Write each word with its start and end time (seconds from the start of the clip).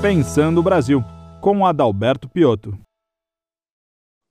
Pensando 0.00 0.60
o 0.60 0.62
Brasil, 0.62 1.02
com 1.40 1.66
Adalberto 1.66 2.28
Piotto. 2.28 2.78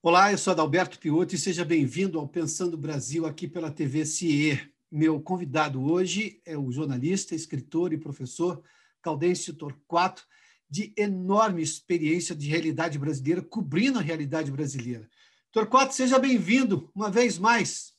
Olá, 0.02 0.32
eu 0.32 0.38
sou 0.38 0.54
Adalberto 0.54 0.98
Piotto 0.98 1.36
e 1.36 1.38
seja 1.38 1.66
bem-vindo 1.66 2.18
ao 2.18 2.26
Pensando 2.26 2.78
Brasil 2.78 3.26
aqui 3.26 3.50
pela 3.50 3.70
TV 3.70 4.06
CIE. 4.06 4.62
Meu 4.90 5.20
convidado 5.20 5.84
hoje 5.84 6.42
é 6.46 6.58
o 6.58 6.72
jornalista, 6.72 7.36
escritor 7.36 7.92
e 7.92 7.98
professor 7.98 8.64
Caudêncio 9.02 9.54
Torquato, 9.54 10.26
de 10.70 10.94
enorme 10.96 11.62
experiência 11.62 12.34
de 12.34 12.48
realidade 12.48 12.98
brasileira, 12.98 13.42
cobrindo 13.42 14.00
a 14.00 14.02
realidade 14.02 14.50
brasileira. 14.50 15.06
Torquato, 15.52 15.94
seja 15.94 16.18
bem-vindo 16.18 16.90
uma 16.96 17.12
vez 17.12 17.38
mais. 17.38 17.94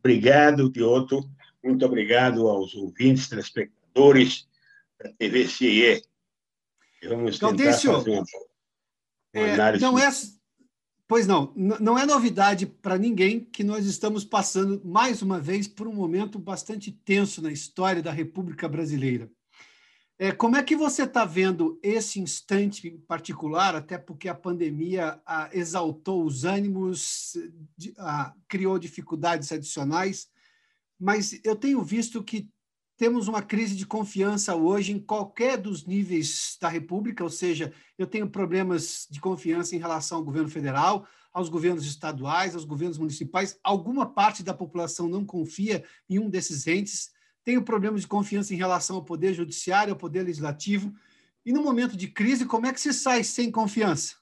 Obrigado, 0.00 0.68
Piotto. 0.72 1.30
Muito 1.62 1.86
obrigado 1.86 2.48
aos 2.48 2.74
ouvintes, 2.74 3.28
telespectadores 3.28 4.48
da 4.98 5.12
TV 5.12 5.46
CIE. 5.46 6.02
Vamos 7.08 7.38
tentar 7.38 7.48
Gaudêncio, 7.48 7.92
fazer 7.92 8.10
uma, 8.10 8.18
uma 8.20 9.48
é, 9.48 9.78
não 9.78 9.98
é, 9.98 10.10
Pois 11.06 11.26
não, 11.26 11.52
não 11.54 11.98
é 11.98 12.06
novidade 12.06 12.64
para 12.64 12.96
ninguém 12.96 13.40
que 13.40 13.62
nós 13.62 13.84
estamos 13.84 14.24
passando 14.24 14.80
mais 14.84 15.20
uma 15.20 15.38
vez 15.38 15.68
por 15.68 15.86
um 15.86 15.92
momento 15.92 16.38
bastante 16.38 16.90
tenso 16.90 17.42
na 17.42 17.52
história 17.52 18.02
da 18.02 18.10
República 18.10 18.66
Brasileira. 18.66 19.30
É, 20.18 20.32
como 20.32 20.56
é 20.56 20.62
que 20.62 20.74
você 20.74 21.02
está 21.02 21.24
vendo 21.26 21.78
esse 21.82 22.20
instante 22.20 22.88
em 22.88 22.98
particular, 22.98 23.74
até 23.74 23.98
porque 23.98 24.28
a 24.28 24.34
pandemia 24.34 25.20
a, 25.26 25.50
exaltou 25.52 26.24
os 26.24 26.44
ânimos, 26.44 27.36
a, 27.98 28.32
criou 28.48 28.78
dificuldades 28.78 29.52
adicionais, 29.52 30.28
mas 30.98 31.38
eu 31.44 31.54
tenho 31.54 31.82
visto 31.82 32.22
que 32.22 32.48
temos 33.04 33.28
uma 33.28 33.42
crise 33.42 33.76
de 33.76 33.84
confiança 33.84 34.56
hoje 34.56 34.92
em 34.92 34.98
qualquer 34.98 35.58
dos 35.58 35.84
níveis 35.84 36.56
da 36.58 36.70
República, 36.70 37.22
ou 37.22 37.28
seja, 37.28 37.70
eu 37.98 38.06
tenho 38.06 38.30
problemas 38.30 39.06
de 39.10 39.20
confiança 39.20 39.76
em 39.76 39.78
relação 39.78 40.16
ao 40.16 40.24
governo 40.24 40.48
federal, 40.48 41.06
aos 41.30 41.50
governos 41.50 41.84
estaduais, 41.84 42.54
aos 42.54 42.64
governos 42.64 42.96
municipais. 42.96 43.58
Alguma 43.62 44.06
parte 44.06 44.42
da 44.42 44.54
população 44.54 45.06
não 45.06 45.22
confia 45.22 45.84
em 46.08 46.18
um 46.18 46.30
desses 46.30 46.66
entes. 46.66 47.12
Tenho 47.44 47.62
problemas 47.62 48.00
de 48.00 48.06
confiança 48.06 48.54
em 48.54 48.56
relação 48.56 48.96
ao 48.96 49.04
poder 49.04 49.34
judiciário, 49.34 49.92
ao 49.92 49.98
poder 49.98 50.22
legislativo. 50.22 50.90
E 51.44 51.52
no 51.52 51.62
momento 51.62 51.98
de 51.98 52.08
crise, 52.08 52.46
como 52.46 52.64
é 52.64 52.72
que 52.72 52.80
se 52.80 52.94
sai 52.94 53.22
sem 53.22 53.50
confiança? 53.50 54.16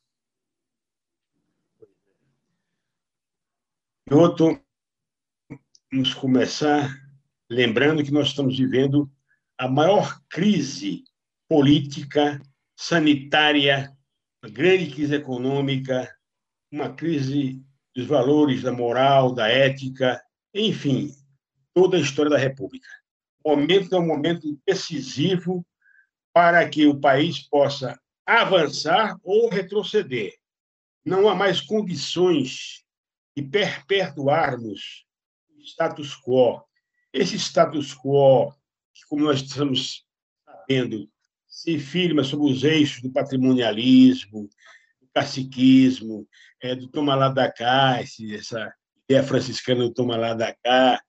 Piotr, 4.09 4.61
vamos 5.89 6.15
começar 6.15 7.02
lembrando 7.53 8.03
que 8.03 8.11
nós 8.11 8.29
estamos 8.29 8.57
vivendo 8.57 9.11
a 9.59 9.69
maior 9.69 10.19
crise 10.31 11.05
política, 11.47 12.41
sanitária, 12.75 13.95
uma 14.43 14.51
grande 14.51 14.91
crise 14.91 15.15
econômica, 15.15 16.11
uma 16.73 16.95
crise 16.95 17.63
dos 17.95 18.07
valores 18.07 18.63
da 18.63 18.73
moral, 18.73 19.35
da 19.35 19.49
ética, 19.49 20.19
enfim, 20.55 21.15
toda 21.75 21.99
a 21.99 22.01
história 22.01 22.31
da 22.31 22.39
República. 22.39 22.89
O 23.45 23.51
momento 23.51 23.95
é 23.95 23.99
um 23.99 24.07
momento 24.07 24.59
decisivo 24.67 25.65
para 26.33 26.67
que 26.67 26.87
o 26.87 26.99
país 26.99 27.39
possa 27.39 28.01
avançar 28.25 29.19
ou 29.23 29.51
retroceder. 29.51 30.33
Não 31.05 31.29
há 31.29 31.35
mais 31.35 31.61
condições 31.61 32.83
de 33.37 33.43
perpetuarmos 33.43 35.05
o 35.55 35.61
status 35.61 36.17
quo. 36.17 36.63
Esse 37.13 37.37
status 37.39 37.95
quo, 37.95 38.55
como 39.09 39.25
nós 39.25 39.41
estamos 39.43 40.05
sabendo, 40.45 41.09
se 41.47 41.79
firma 41.79 42.25
sobre 42.25 42.51
os 42.51 42.65
eixos 42.65 43.03
do 43.03 43.13
patrimonialismo, 43.13 44.49
do 45.01 45.09
caciquismo, 45.13 46.27
é, 46.61 46.75
do 46.75 46.89
toma 46.89 47.15
lá 47.15 47.29
da 47.29 47.53
cá, 47.53 48.01
essa 48.01 48.75
ideia 49.05 49.23
franciscana 49.23 49.85
do 49.85 49.93
toma 49.93 50.17
lá 50.17 50.33
da 50.33 50.55
cá. 50.55 51.03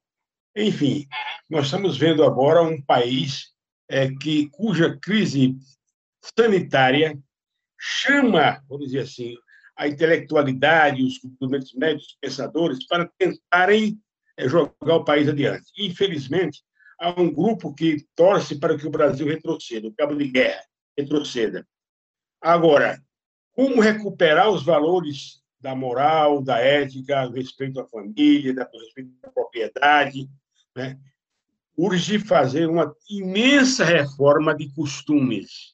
Enfim, 0.55 1.07
nós 1.50 1.66
estamos 1.66 1.97
vendo 1.97 2.23
agora 2.23 2.61
um 2.61 2.81
país 2.81 3.53
é, 3.88 4.11
que 4.11 4.50
cuja 4.50 4.97
crise 5.00 5.56
sanitária 6.38 7.17
chama, 7.79 8.61
vamos 8.67 8.88
dizer 8.88 9.00
assim, 9.00 9.35
a 9.75 9.88
intelectualidade, 9.88 11.03
os 11.03 11.19
movimentos 11.39 11.73
médicos, 11.73 12.17
pensadores, 12.22 12.85
para 12.85 13.09
tentarem 13.17 14.00
é 14.38 14.47
jogar 14.47 14.95
o 14.95 15.03
país 15.03 15.27
adiante. 15.27 15.66
Infelizmente, 15.77 16.63
há 16.99 17.19
um 17.19 17.31
grupo 17.31 17.73
que 17.73 18.05
torce 18.16 18.59
para 18.59 18.77
que 18.77 18.88
o 18.88 18.91
Brasil 18.91 19.27
retroceda, 19.27 19.88
o 19.88 19.94
cabo 19.94 20.16
de 20.16 20.27
guerra 20.27 20.63
retroceda. 20.97 21.67
Agora, 22.41 23.01
como 23.53 23.81
recuperar 23.81 24.49
os 24.49 24.63
valores 24.63 25.41
da 25.59 25.75
moral, 25.75 26.41
da 26.41 26.59
ética, 26.59 27.27
do 27.27 27.35
respeito 27.35 27.79
à 27.79 27.88
família, 27.88 28.53
do 28.53 28.79
respeito 28.79 29.11
à 29.23 29.31
propriedade, 29.31 30.29
né? 30.75 31.00
urge 31.77 32.19
fazer 32.19 32.67
uma 32.67 32.95
imensa 33.09 33.83
reforma 33.83 34.55
de 34.55 34.69
costumes. 34.73 35.73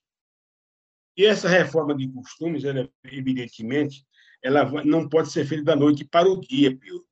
E 1.18 1.26
essa 1.26 1.50
reforma 1.50 1.96
de 1.96 2.08
costumes, 2.08 2.64
ela, 2.64 2.90
evidentemente, 3.04 4.06
ela 4.42 4.64
não 4.86 5.10
pode 5.10 5.32
ser 5.32 5.46
feita 5.46 5.66
da 5.66 5.76
noite 5.76 6.06
para 6.06 6.30
o 6.30 6.40
dia, 6.40 6.76
Pio. 6.78 7.04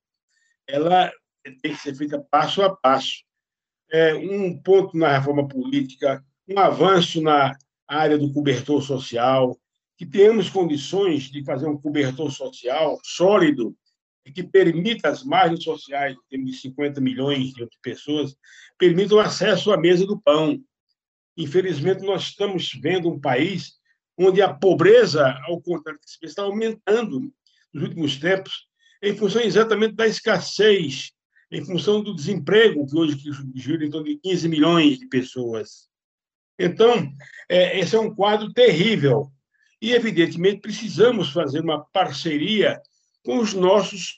Ela 0.66 1.12
tem 1.56 1.74
que 1.74 1.82
ser 1.82 1.96
feita 1.96 2.20
passo 2.32 2.62
a 2.62 2.76
passo. 2.76 3.24
É 3.92 4.14
um 4.14 4.58
ponto 4.58 4.98
na 4.98 5.18
reforma 5.18 5.48
política, 5.48 6.24
um 6.48 6.60
avanço 6.60 7.22
na 7.22 7.58
área 7.88 8.18
do 8.18 8.32
cobertor 8.34 8.82
social, 8.82 9.58
que 9.98 10.06
tenhamos 10.06 10.50
condições 10.50 11.24
de 11.24 11.44
fazer 11.44 11.68
um 11.68 11.78
cobertor 11.78 12.32
social 12.32 13.00
sólido 13.04 13.76
e 14.26 14.32
que 14.32 14.44
permita 14.44 15.10
as 15.10 15.24
margens 15.24 15.64
sociais, 15.64 16.16
temos 16.30 16.52
de 16.52 16.58
50 16.58 17.00
milhões 17.00 17.54
de 17.54 17.68
pessoas, 17.82 18.36
permitam 18.78 19.20
acesso 19.20 19.72
à 19.72 19.78
mesa 19.78 20.06
do 20.06 20.20
pão. 20.20 20.62
Infelizmente, 21.38 22.06
nós 22.06 22.24
estamos 22.24 22.74
vendo 22.74 23.10
um 23.10 23.20
país 23.20 23.78
onde 24.18 24.42
a 24.42 24.54
pobreza, 24.54 25.34
ao 25.48 25.62
contrário 25.62 26.00
está 26.22 26.42
aumentando 26.42 27.32
nos 27.74 27.84
últimos 27.84 28.18
tempos, 28.18 28.68
em 29.02 29.16
função 29.16 29.42
exatamente 29.42 29.96
da 29.96 30.08
escassez 30.08 31.12
em 31.52 31.64
função 31.64 32.02
do 32.02 32.16
desemprego, 32.16 32.86
que 32.86 32.98
hoje 32.98 33.18
gira 33.56 33.86
em 33.86 33.90
torno 33.90 34.08
de 34.08 34.18
15 34.18 34.50
milhões 34.50 35.00
de 35.00 35.08
pessoas. 35.08 35.88
Então, 36.60 37.12
é, 37.48 37.80
esse 37.80 37.96
é 37.96 38.00
um 38.00 38.14
quadro 38.14 38.52
terrível. 38.52 39.32
E, 39.82 39.94
evidentemente, 39.94 40.62
precisamos 40.62 41.32
fazer 41.32 41.62
uma 41.62 41.86
parceria 41.86 42.82
com 43.24 43.38
os 43.38 43.54
nossos 43.54 44.18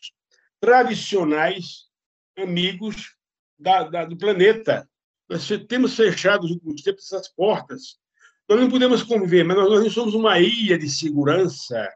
tradicionais 0.60 1.90
amigos 2.38 3.16
da, 3.58 3.84
da, 3.84 4.06
do 4.06 4.18
planeta. 4.18 4.90
Nós 5.30 5.48
temos 5.68 5.96
fechado 5.96 6.46
os 6.46 6.52
últimos 6.52 6.82
tempos 6.82 7.06
essas 7.06 7.28
portas. 7.28 8.00
Nós 8.48 8.60
não 8.60 8.70
podemos 8.70 9.04
conviver, 9.04 9.44
mas 9.44 9.58
nós 9.58 9.84
não 9.84 9.90
somos 9.92 10.16
uma 10.16 10.40
ilha 10.40 10.78
de 10.78 10.90
segurança 10.90 11.88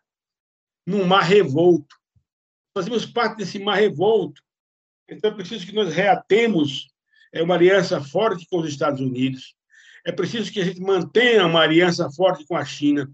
num 0.86 1.06
mar 1.06 1.24
revolto. 1.24 1.96
Fazemos 2.76 3.06
parte 3.06 3.38
desse 3.38 3.58
mar 3.58 3.76
revolto. 3.76 4.42
Então, 5.10 5.32
é 5.32 5.34
preciso 5.34 5.66
que 5.66 5.76
nós 5.76 5.94
reatemos 5.94 6.88
é, 7.32 7.42
uma 7.42 7.56
aliança 7.56 8.02
forte 8.02 8.48
com 8.50 8.60
os 8.60 8.70
Estados 8.70 9.02
Unidos. 9.02 9.56
É 10.06 10.12
preciso 10.12 10.52
que 10.52 10.60
a 10.60 10.66
gente 10.66 10.82
mantenha 10.82 11.46
uma 11.46 11.62
aliança 11.62 12.10
forte 12.12 12.46
com 12.46 12.56
a 12.56 12.66
China, 12.66 13.12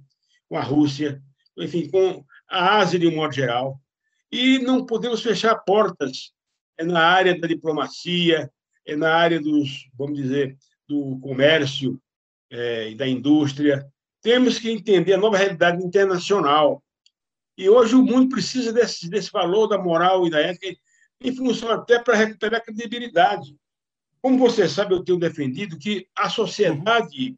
com 0.47 0.57
a 0.57 0.61
Rússia, 0.61 1.22
enfim, 1.57 1.89
com 1.89 2.23
a 2.50 2.77
Ásia 2.77 3.00
de 3.00 3.07
um 3.07 3.16
modo 3.16 3.33
geral. 3.33 3.79
E 4.31 4.59
não 4.59 4.85
podemos 4.85 5.22
fechar 5.22 5.55
portas 5.55 6.31
é 6.77 6.83
na 6.83 7.03
área 7.03 7.38
da 7.38 7.45
diplomacia, 7.45 8.50
é 8.85 8.95
na 8.95 9.13
área 9.13 9.39
dos, 9.39 9.89
vamos 9.94 10.17
dizer, 10.17 10.57
do 10.88 11.19
comércio 11.19 12.01
e 12.50 12.95
da 12.95 13.06
indústria. 13.06 13.85
Temos 14.21 14.57
que 14.57 14.71
entender 14.71 15.13
a 15.13 15.18
nova 15.18 15.38
realidade 15.38 15.83
internacional. 15.83 16.81
E 17.57 17.69
hoje 17.69 17.95
o 17.95 18.03
mundo 18.03 18.30
precisa 18.30 18.71
desse, 18.71 19.09
desse 19.09 19.30
valor 19.30 19.68
da 19.68 19.77
moral 19.77 20.25
e 20.25 20.30
da 20.30 20.39
ética 20.39 20.80
em 21.21 21.36
função 21.36 21.69
até 21.71 22.00
para 22.00 22.16
recuperar 22.16 22.62
a 22.62 22.63
credibilidade. 22.63 23.56
Como 24.21 24.38
você 24.38 24.68
sabe, 24.68 24.94
eu 24.94 25.04
tenho 25.04 25.19
defendido 25.19 25.77
que 25.77 26.07
a 26.16 26.30
sociedade, 26.30 27.36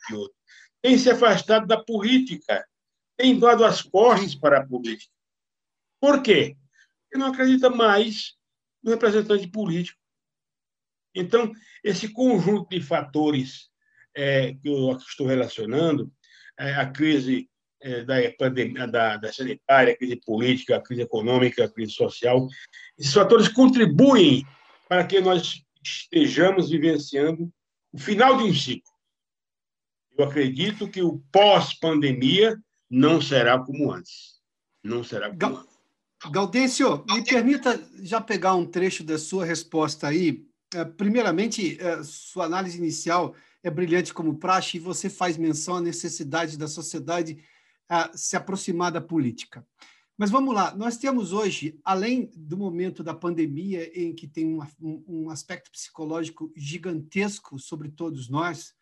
tem 0.82 0.98
se 0.98 1.10
afastado 1.10 1.68
da 1.68 1.82
política, 1.82 2.68
tem 3.18 3.40
dado 3.40 3.64
as 3.64 3.82
costas 3.82 4.34
para 4.34 4.60
a 4.60 4.68
política. 4.68 5.14
Por 6.00 6.24
quê? 6.24 6.58
Porque 7.04 7.18
não 7.18 7.28
acredita 7.28 7.70
mais 7.70 8.36
no 8.84 8.92
representante 8.92 9.48
político. 9.48 10.00
Então, 11.14 11.52
esse 11.84 12.12
conjunto 12.12 12.70
de 12.70 12.82
fatores 12.82 13.70
é, 14.16 14.54
que 14.54 14.68
eu 14.68 14.92
estou 14.98 15.28
relacionando, 15.28 16.12
é, 16.58 16.74
a 16.74 16.90
crise 16.90 17.50
é, 17.82 18.04
da 18.04 18.16
pandemia, 18.38 18.88
da, 18.88 19.18
da 19.18 19.32
sanitária, 19.32 19.94
a 19.94 19.98
crise 19.98 20.16
política, 20.18 20.76
a 20.76 20.82
crise 20.82 21.02
econômica, 21.02 21.66
a 21.66 21.70
crise 21.70 21.94
social. 21.94 22.48
Esses 22.98 23.14
fatores 23.14 23.48
contribuem 23.48 24.46
para 24.88 25.06
que 25.06 25.20
nós 25.20 25.64
estejamos 25.84 26.70
vivenciando 26.70 27.52
o 27.92 27.98
final 27.98 28.38
de 28.38 28.44
um 28.44 28.54
ciclo. 28.54 28.92
Eu 30.18 30.26
acredito 30.26 30.88
que 30.88 31.02
o 31.02 31.22
pós-pandemia 31.32 32.58
não 32.90 33.22
será 33.22 33.58
como 33.58 33.92
antes. 33.92 34.40
Não 34.84 35.04
será 35.04 35.28
como 35.28 35.38
Gal 35.38 35.56
antes. 35.56 35.72
Gaudêncio, 36.30 37.04
me 37.10 37.24
permita 37.24 37.82
já 38.04 38.22
pegar 38.22 38.54
um 38.54 38.66
trecho 38.66 39.04
da 39.04 39.18
sua 39.18 39.44
resposta 39.44 40.08
aí. 40.08 40.46
É, 40.74 40.86
primeiramente, 40.86 41.82
é, 41.82 42.04
sua 42.04 42.46
análise 42.46 42.78
inicial 42.78 43.36
é 43.64 43.70
brilhante 43.70 44.14
como 44.14 44.38
praxe 44.38 44.78
e 44.78 44.80
você 44.80 45.10
faz 45.10 45.38
menção 45.38 45.78
à 45.78 45.82
necessidade 45.82 46.58
da 46.58 46.68
sociedade 46.68 47.44
se 48.14 48.36
aproximar 48.36 48.92
da 48.92 49.02
política. 49.02 49.66
Mas 50.18 50.30
vamos 50.30 50.54
lá, 50.54 50.76
nós 50.76 50.98
temos 50.98 51.34
hoje, 51.34 51.80
além 51.84 52.30
do 52.36 52.56
momento 52.56 53.04
da 53.04 53.14
pandemia, 53.14 53.92
em 54.00 54.14
que 54.14 54.28
tem 54.28 54.46
um, 54.46 55.04
um 55.08 55.30
aspecto 55.30 55.72
psicológico 55.72 56.52
gigantesco 56.56 57.58
sobre 57.58 57.90
todos 57.90 58.30
nós, 58.30 58.76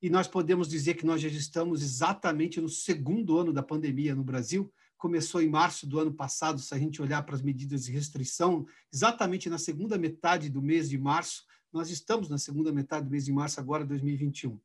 e 0.00 0.10
nós 0.10 0.28
podemos 0.28 0.68
dizer 0.68 0.94
que 0.94 1.06
nós 1.06 1.20
já 1.20 1.28
estamos 1.28 1.82
exatamente 1.82 2.60
no 2.60 2.68
segundo 2.68 3.38
ano 3.38 3.52
da 3.52 3.62
pandemia 3.62 4.14
no 4.14 4.24
Brasil. 4.24 4.72
Começou 4.96 5.42
em 5.42 5.48
março 5.48 5.86
do 5.86 5.98
ano 5.98 6.12
passado, 6.12 6.60
se 6.60 6.74
a 6.74 6.78
gente 6.78 7.02
olhar 7.02 7.22
para 7.22 7.34
as 7.34 7.42
medidas 7.42 7.84
de 7.84 7.92
restrição, 7.92 8.66
exatamente 8.92 9.50
na 9.50 9.58
segunda 9.58 9.98
metade 9.98 10.48
do 10.48 10.62
mês 10.62 10.88
de 10.88 10.98
março. 10.98 11.44
Nós 11.72 11.90
estamos 11.90 12.28
na 12.28 12.38
segunda 12.38 12.72
metade 12.72 13.04
do 13.04 13.10
mês 13.10 13.24
de 13.24 13.32
março, 13.32 13.60
agora 13.60 13.84
2021. 13.84 14.58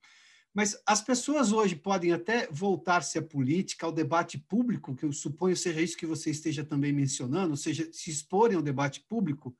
Mas 0.53 0.81
as 0.85 1.01
pessoas 1.01 1.51
hoje 1.51 1.75
podem 1.75 2.11
até 2.11 2.47
voltar-se 2.51 3.17
à 3.17 3.21
política, 3.21 3.85
ao 3.85 3.91
debate 3.91 4.37
público, 4.37 4.95
que 4.95 5.05
eu 5.05 5.13
suponho 5.13 5.55
seja 5.55 5.81
isso 5.81 5.97
que 5.97 6.05
você 6.05 6.29
esteja 6.29 6.63
também 6.63 6.91
mencionando, 6.91 7.51
ou 7.51 7.57
seja, 7.57 7.87
se 7.91 8.09
exporem 8.09 8.57
ao 8.57 8.61
debate 8.61 8.99
público. 9.07 9.55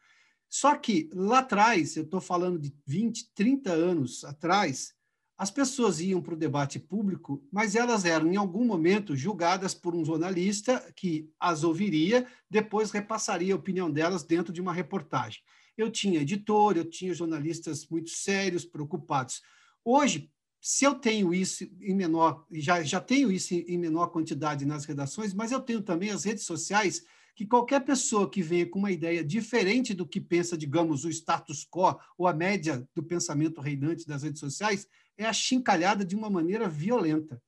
Só 0.50 0.76
que 0.76 1.10
lá 1.14 1.40
atrás, 1.40 1.96
eu 1.96 2.04
estou 2.04 2.20
falando 2.20 2.60
de 2.60 2.76
20, 2.86 3.32
30 3.34 3.72
anos 3.72 4.26
atrás, 4.26 4.94
as 5.38 5.50
pessoas 5.50 6.02
iam 6.02 6.22
para 6.22 6.34
o 6.34 6.38
debate 6.38 6.78
público, 6.78 7.44
mas 7.52 7.74
elas 7.74 8.04
eram, 8.04 8.32
em 8.32 8.36
algum 8.36 8.66
momento, 8.66 9.16
julgadas 9.16 9.74
por 9.74 9.96
um 9.96 10.04
jornalista 10.06 10.92
que 10.96 11.32
as 11.40 11.64
ouviria, 11.64 12.28
depois 12.50 12.92
repassaria 12.92 13.54
a 13.54 13.58
opinião 13.58 13.90
delas 13.90 14.24
dentro 14.24 14.54
de 14.54 14.62
uma 14.62 14.74
reportagem. 14.74 15.42
Eu 15.76 15.90
tinha 15.90 16.22
editor, 16.22 16.78
eu 16.78 16.86
tinha 16.86 17.14
jornalistas 17.14 17.88
muito 17.88 18.10
sérios, 18.12 18.66
preocupados. 18.66 19.42
Hoje, 19.84 20.30
se 20.62 20.86
eu 20.86 20.94
tenho 20.94 21.34
isso 21.34 21.68
em 21.82 21.96
menor, 21.96 22.46
já, 22.52 22.84
já 22.84 23.02
tenho 23.02 23.32
isso 23.32 23.52
em 23.56 23.78
menor 23.80 24.08
quantidade 24.10 24.64
nas 24.64 24.86
redações, 24.86 25.34
mas 25.34 25.52
eu 25.52 25.60
tenho 25.60 25.82
também 25.82 26.12
as 26.12 26.24
redes 26.24 26.46
sociais 26.46 27.04
que 27.36 27.48
qualquer 27.48 27.80
pessoa 27.80 28.30
que 28.30 28.44
venha 28.44 28.70
com 28.70 28.78
uma 28.78 28.92
ideia 28.92 29.24
diferente 29.24 29.96
do 29.96 30.06
que 30.06 30.22
pensa, 30.22 30.56
digamos, 30.56 31.04
o 31.04 31.10
status 31.10 31.66
quo 31.66 32.00
ou 32.16 32.28
a 32.28 32.34
média 32.34 32.88
do 32.94 33.02
pensamento 33.02 33.60
reinante 33.60 34.06
das 34.06 34.22
redes 34.22 34.40
sociais, 34.40 34.88
é 35.18 35.26
achincalhada 35.26 36.06
de 36.06 36.16
uma 36.16 36.30
maneira 36.30 36.70
violenta. 36.70 37.42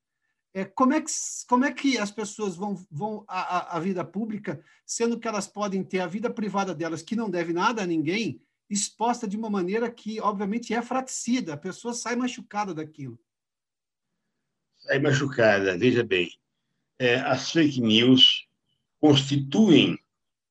É, 0.51 0.66
como, 0.66 0.94
é 0.94 1.01
que, 1.01 1.12
como 1.48 1.66
é 1.66 1.71
que 1.71 2.00
as 2.00 2.09
pessoas 2.09 2.56
vão, 2.56 2.75
vão 2.89 3.24
à, 3.27 3.77
à 3.77 3.80
vida 3.80 4.04
pública, 4.04 4.63
sendo 4.86 5.19
que 5.19 5.27
elas 5.27 5.48
podem 5.48 5.83
ter 5.83 6.00
a 6.00 6.07
vida 6.07 6.30
privada 6.31 6.74
delas, 6.74 7.04
que 7.04 7.16
não 7.16 7.30
deve 7.30 7.54
nada 7.54 7.83
a 7.83 7.88
ninguém, 7.88 8.42
exposta 8.73 9.27
de 9.27 9.37
uma 9.37 9.49
maneira 9.49 9.89
que, 9.89 10.19
obviamente, 10.19 10.73
é 10.73 10.81
fraticida, 10.81 11.53
a 11.53 11.57
pessoa 11.57 11.93
sai 11.93 12.15
machucada 12.15 12.73
daquilo. 12.73 13.19
Sai 14.77 14.99
machucada, 14.99 15.77
veja 15.77 16.03
bem. 16.03 16.29
É, 16.99 17.15
as 17.15 17.51
fake 17.51 17.79
news 17.79 18.47
constituem 18.99 19.97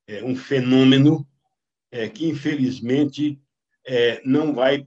é, 0.06 0.24
um 0.24 0.36
fenômeno 0.36 1.26
é, 1.90 2.08
que, 2.08 2.26
infelizmente, 2.26 3.40
é, 3.86 4.22
não 4.24 4.54
vai. 4.54 4.86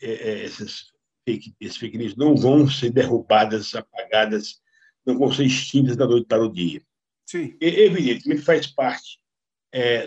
É, 0.00 0.10
é, 0.10 0.44
essas 0.44 0.92
fake, 1.24 1.54
fake 1.78 1.98
news 1.98 2.16
não 2.16 2.36
vão 2.36 2.68
ser 2.68 2.90
derrubadas, 2.90 3.74
apagadas, 3.74 4.60
não 5.04 5.18
vão 5.18 5.32
ser 5.32 5.44
extintas 5.44 5.96
da 5.96 6.06
noite 6.06 6.26
para 6.26 6.44
o 6.44 6.52
dia. 6.52 6.82
Sim. 7.24 7.56
E, 7.60 7.66
evidentemente, 7.66 8.42
faz 8.42 8.66
parte 8.66 9.20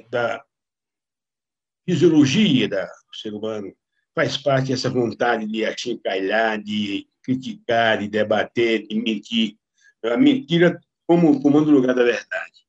da 0.10 0.44
fisiologia 1.90 2.68
do 2.68 3.18
ser 3.18 3.34
humano, 3.34 3.74
faz 4.14 4.38
parte 4.38 4.68
dessa 4.68 4.92
vontade 4.92 5.48
de 5.48 5.66
achincalhar, 5.66 6.62
de 6.62 7.08
criticar, 7.24 7.98
de 7.98 8.08
debater, 8.08 8.88
de 8.88 8.96
mentir. 8.96 9.58
A 10.04 10.16
mentira 10.16 10.80
como 11.08 11.42
comando 11.42 11.72
lugar 11.72 11.96
da 11.96 12.04
verdade. 12.04 12.68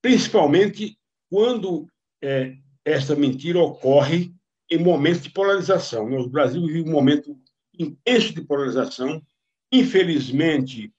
Principalmente 0.00 0.96
quando 1.28 1.88
é, 2.22 2.56
essa 2.84 3.16
mentira 3.16 3.58
ocorre 3.58 4.32
em 4.70 4.78
momentos 4.78 5.22
de 5.22 5.30
polarização. 5.30 6.06
O 6.12 6.28
Brasil 6.28 6.64
vive 6.64 6.82
um 6.82 6.92
momento 6.92 7.36
intenso 7.76 8.32
de 8.32 8.42
polarização. 8.42 9.20
Infelizmente, 9.72 10.92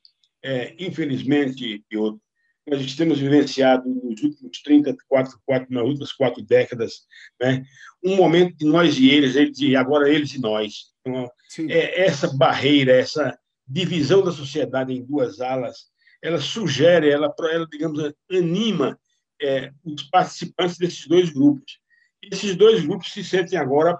é, 0.44 0.76
infelizmente, 0.78 1.82
Piotr, 1.88 2.20
nós 2.68 2.96
temos 2.96 3.20
vivenciado 3.20 3.90
nos 3.90 4.22
últimos 4.22 4.62
34, 4.64 5.40
quatro, 5.46 5.68
nas 5.74 5.84
últimas 5.84 6.12
quatro 6.14 6.44
décadas, 6.44 7.06
né, 7.42 7.66
um 8.04 8.16
momento 8.16 8.56
de 8.58 8.66
nós 8.66 8.98
e 8.98 9.10
eles, 9.10 9.36
eles 9.36 9.60
e 9.60 9.76
agora 9.76 10.10
eles 10.10 10.34
e 10.34 10.40
nós. 10.40 10.92
Então, 11.00 11.30
é, 11.70 12.06
essa 12.06 12.28
barreira, 12.36 12.92
essa 12.92 13.38
divisão 13.68 14.24
da 14.24 14.32
sociedade 14.32 14.94
em 14.94 15.04
duas 15.04 15.42
alas, 15.42 15.90
ela 16.22 16.40
sugere, 16.40 17.10
ela, 17.10 17.34
ela 17.52 17.68
digamos, 17.68 18.14
anima 18.32 19.00
é, 19.42 19.72
os 19.84 20.04
participantes 20.04 20.78
desses 20.78 21.08
dois 21.08 21.32
grupos. 21.32 21.80
Esses 22.22 22.56
dois 22.56 22.86
grupos 22.86 23.12
se 23.12 23.24
sentem 23.24 23.58
agora 23.58 24.00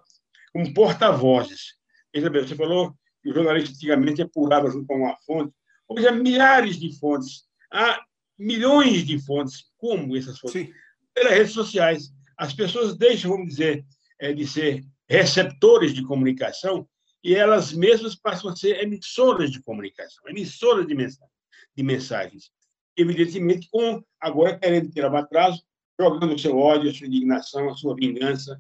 como 0.54 0.74
porta-vozes 0.74 1.80
Veja 2.14 2.30
bem, 2.30 2.46
você 2.46 2.56
falou 2.56 2.94
que 3.24 3.30
o 3.30 3.34
jornalista 3.34 3.74
antigamente 3.74 4.22
apurava 4.22 4.70
junto 4.70 4.92
a 4.92 4.96
uma 4.96 5.16
fonte. 5.26 5.54
Hoje 5.88 6.08
há 6.08 6.12
milhares 6.12 6.78
de 6.78 6.98
fontes, 7.00 7.44
há 7.72 8.02
milhões 8.42 9.06
de 9.06 9.20
fontes. 9.20 9.66
Como 9.78 10.16
essas 10.16 10.40
fontes? 10.40 10.68
Sim. 10.68 10.74
Pelas 11.14 11.34
redes 11.34 11.54
sociais. 11.54 12.14
As 12.38 12.54
pessoas 12.54 12.98
deixam, 12.98 13.32
vamos 13.32 13.50
dizer, 13.50 13.86
é, 14.20 14.34
de 14.34 14.48
ser 14.48 14.84
receptores 15.08 15.94
de 15.94 16.04
comunicação 16.04 16.88
e 17.24 17.36
elas 17.36 17.72
mesmas 17.72 18.16
passam 18.16 18.50
a 18.50 18.56
ser 18.56 18.82
emissoras 18.82 19.52
de 19.52 19.62
comunicação, 19.62 20.24
emissoras 20.28 20.88
de, 20.88 20.96
mensagem, 20.96 21.30
de 21.76 21.84
mensagens. 21.84 22.52
Evidentemente, 22.98 23.68
com 23.70 24.04
agora 24.20 24.58
querendo 24.58 24.90
tirar 24.90 25.12
o 25.12 25.18
atraso, 25.18 25.62
jogando 26.00 26.34
o 26.34 26.40
seu 26.40 26.58
ódio, 26.58 26.90
a 26.90 26.94
sua 26.94 27.08
indignação, 27.08 27.70
a 27.70 27.76
sua 27.76 27.96
vingança. 27.96 28.60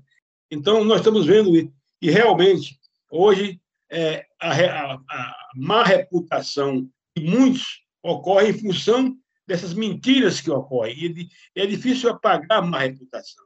Então, 0.51 0.83
nós 0.83 0.99
estamos 0.99 1.25
vendo, 1.25 1.51
e 2.01 2.11
realmente, 2.11 2.79
Hoje, 3.11 3.59
é, 3.91 4.25
a, 4.39 4.51
a, 4.51 4.93
a 4.93 5.35
má 5.53 5.83
reputação 5.83 6.89
de 7.15 7.25
muitos 7.25 7.81
ocorre 8.01 8.51
em 8.51 8.57
função 8.57 9.17
dessas 9.51 9.73
mentiras 9.73 10.39
que 10.39 10.49
ocorrem. 10.49 10.95
E 11.55 11.61
é 11.61 11.65
difícil 11.65 12.09
apagar 12.09 12.59
a 12.59 12.61
má 12.61 12.79
reputação. 12.79 13.43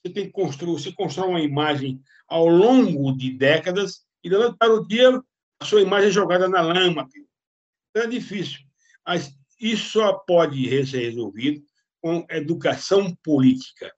Você 0.00 0.12
tem 0.12 0.26
que 0.26 0.32
construir, 0.32 0.72
você 0.72 0.92
constrói 0.92 1.28
uma 1.28 1.40
imagem 1.40 2.00
ao 2.28 2.46
longo 2.46 3.12
de 3.16 3.32
décadas 3.32 4.04
e, 4.22 4.30
da 4.30 4.38
noite 4.38 4.56
para 4.56 4.72
o 4.72 4.86
dia, 4.86 5.20
a 5.60 5.64
sua 5.64 5.82
imagem 5.82 6.08
é 6.08 6.12
jogada 6.12 6.48
na 6.48 6.60
lama. 6.60 7.08
Então, 7.90 8.04
é 8.04 8.06
difícil. 8.06 8.60
Mas 9.04 9.34
isso 9.60 9.90
só 9.98 10.12
pode 10.12 10.86
ser 10.86 11.00
resolvido 11.00 11.62
com 12.00 12.24
educação 12.30 13.12
política. 13.22 13.92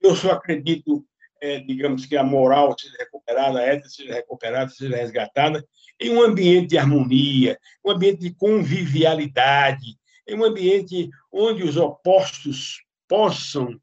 Eu 0.00 0.16
só 0.16 0.32
acredito 0.32 1.06
é, 1.42 1.60
digamos 1.60 2.06
que 2.06 2.16
a 2.16 2.24
moral 2.24 2.74
seja 2.78 2.96
recuperada, 2.98 3.58
a 3.58 3.62
ética 3.62 3.90
seja 3.90 4.14
recuperada, 4.14 4.70
seja 4.70 4.96
resgatada, 4.96 5.62
em 6.00 6.10
um 6.10 6.22
ambiente 6.22 6.68
de 6.68 6.78
harmonia, 6.78 7.58
um 7.84 7.90
ambiente 7.90 8.20
de 8.20 8.34
convivialidade, 8.34 9.98
em 10.26 10.36
um 10.36 10.44
ambiente 10.44 11.10
onde 11.32 11.62
os 11.62 11.76
opostos 11.76 12.82
possam 13.08 13.80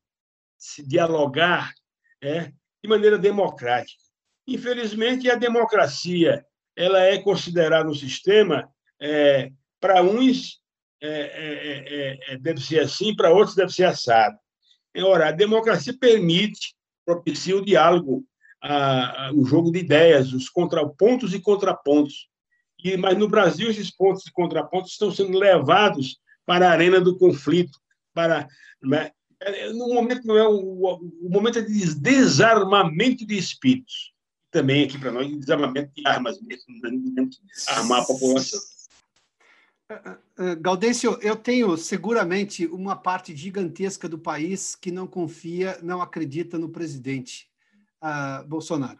se 0.58 0.86
dialogar 0.86 1.74
é, 2.22 2.52
de 2.82 2.90
maneira 2.90 3.18
democrática. 3.18 4.02
Infelizmente, 4.48 5.30
a 5.30 5.36
democracia 5.36 6.46
ela 6.76 7.02
é 7.02 7.18
considerada 7.20 7.90
um 7.90 7.94
sistema 7.94 8.70
é, 9.00 9.52
para 9.80 10.02
uns 10.02 10.62
é, 11.02 11.10
é, 11.10 12.32
é, 12.32 12.34
é 12.34 12.38
deve 12.38 12.62
ser 12.62 12.80
assim, 12.80 13.16
para 13.16 13.32
outros 13.32 13.56
deve 13.56 13.72
ser 13.72 13.86
assado. 13.86 14.38
Ora, 14.96 15.30
a 15.30 15.32
democracia 15.32 15.96
permite 16.00 16.74
propicia 17.06 17.58
o 17.58 17.66
diálogo, 17.66 18.24
a, 18.62 19.28
a, 19.28 19.34
o 19.34 19.46
jogo 19.46 19.72
de 19.72 19.80
ideias, 19.80 20.34
os 20.34 20.50
contrapontos 20.50 21.34
e 21.34 21.40
contrapontos. 21.40 22.30
E, 22.84 22.96
mas 22.98 23.18
no 23.18 23.28
Brasil, 23.28 23.70
esses 23.70 23.92
pontos 23.92 24.26
e 24.26 24.32
contrapontos 24.32 24.92
estão 24.92 25.12
sendo 25.12 25.38
levados 25.38 26.18
para 26.46 26.68
a 26.68 26.72
arena 26.72 27.00
do 27.00 27.18
conflito, 27.18 27.80
para 28.14 28.48
né? 28.82 29.12
no 29.74 29.94
momento 29.94 30.26
não 30.26 30.38
é 30.38 30.48
o, 30.48 31.00
o 31.22 31.30
momento 31.30 31.60
é 31.60 31.62
de 31.62 31.96
desarmamento 31.96 33.26
de 33.26 33.38
espíritos 33.38 34.14
também 34.52 34.86
aqui 34.86 34.98
para 34.98 35.12
nós 35.12 35.28
desarmamento 35.36 35.92
de 35.96 36.08
armas 36.08 36.40
mesmo, 36.42 36.80
né? 36.82 37.30
armar 37.70 38.02
a 38.02 38.06
população. 38.06 38.60
Eh, 39.90 40.02
eh, 40.06 40.18
eh, 40.38 40.56
Gaudêncio, 40.56 41.18
eu 41.22 41.36
tenho 41.36 41.76
seguramente 41.76 42.68
uma 42.68 42.96
parte 42.96 43.36
gigantesca 43.36 44.08
do 44.08 44.18
país 44.18 44.76
que 44.76 44.92
não 44.92 45.08
confia, 45.08 45.80
não 45.82 46.02
acredita 46.02 46.58
no 46.58 46.70
presidente 46.70 47.50
uh, 48.02 48.48
Bolsonaro. 48.48 49.00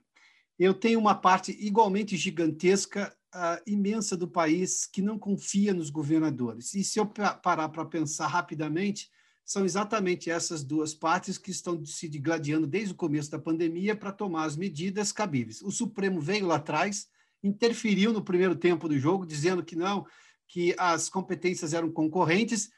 Eu 0.58 0.74
tenho 0.74 1.00
uma 1.00 1.16
parte 1.16 1.56
igualmente 1.60 2.18
gigantesca 2.18 3.16
uh, 3.34 3.62
imensa 3.66 4.16
do 4.16 4.28
país 4.28 4.86
que 4.86 5.02
não 5.02 5.18
confia 5.18 5.74
nos 5.74 5.90
governadores. 5.90 6.74
E 6.74 6.84
se 6.84 7.00
eu 7.00 7.06
parar 7.06 7.70
para 7.70 7.86
pensar 7.86 8.28
rapidamente, 8.28 9.10
são 9.46 9.66
exatamente 9.66 10.30
essas 10.30 10.64
duas 10.64 10.94
partes 10.94 11.38
que 11.38 11.52
estão 11.52 11.86
se 11.86 12.08
digladiando 12.08 12.66
desde 12.66 12.94
o 12.94 12.98
começo 12.98 13.30
da 13.30 13.40
pandemia 13.40 13.96
para 13.96 14.12
tomar 14.12 14.46
as 14.46 14.56
medidas 14.56 15.12
cabíveis. 15.12 15.62
O 15.62 15.72
Supremo 15.72 16.22
veio 16.22 16.48
lá 16.48 16.56
atrás, 16.56 17.08
interferiu 17.44 18.14
no 18.14 18.24
primeiro 18.24 18.56
tempo 18.56 18.88
do 18.88 18.98
jogo, 18.98 19.26
dizendo 19.26 19.64
que 19.64 19.76
não, 19.76 20.06
que 20.48 20.74
as 20.78 21.10
competências 21.10 21.74
eram 21.74 21.92
concorrentes, 21.92 22.70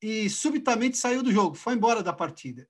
e 0.00 0.28
subitamente 0.30 0.96
saiu 0.96 1.22
do 1.22 1.32
jogo, 1.32 1.54
foi 1.54 1.74
embora 1.74 2.02
da 2.02 2.12
partida, 2.12 2.68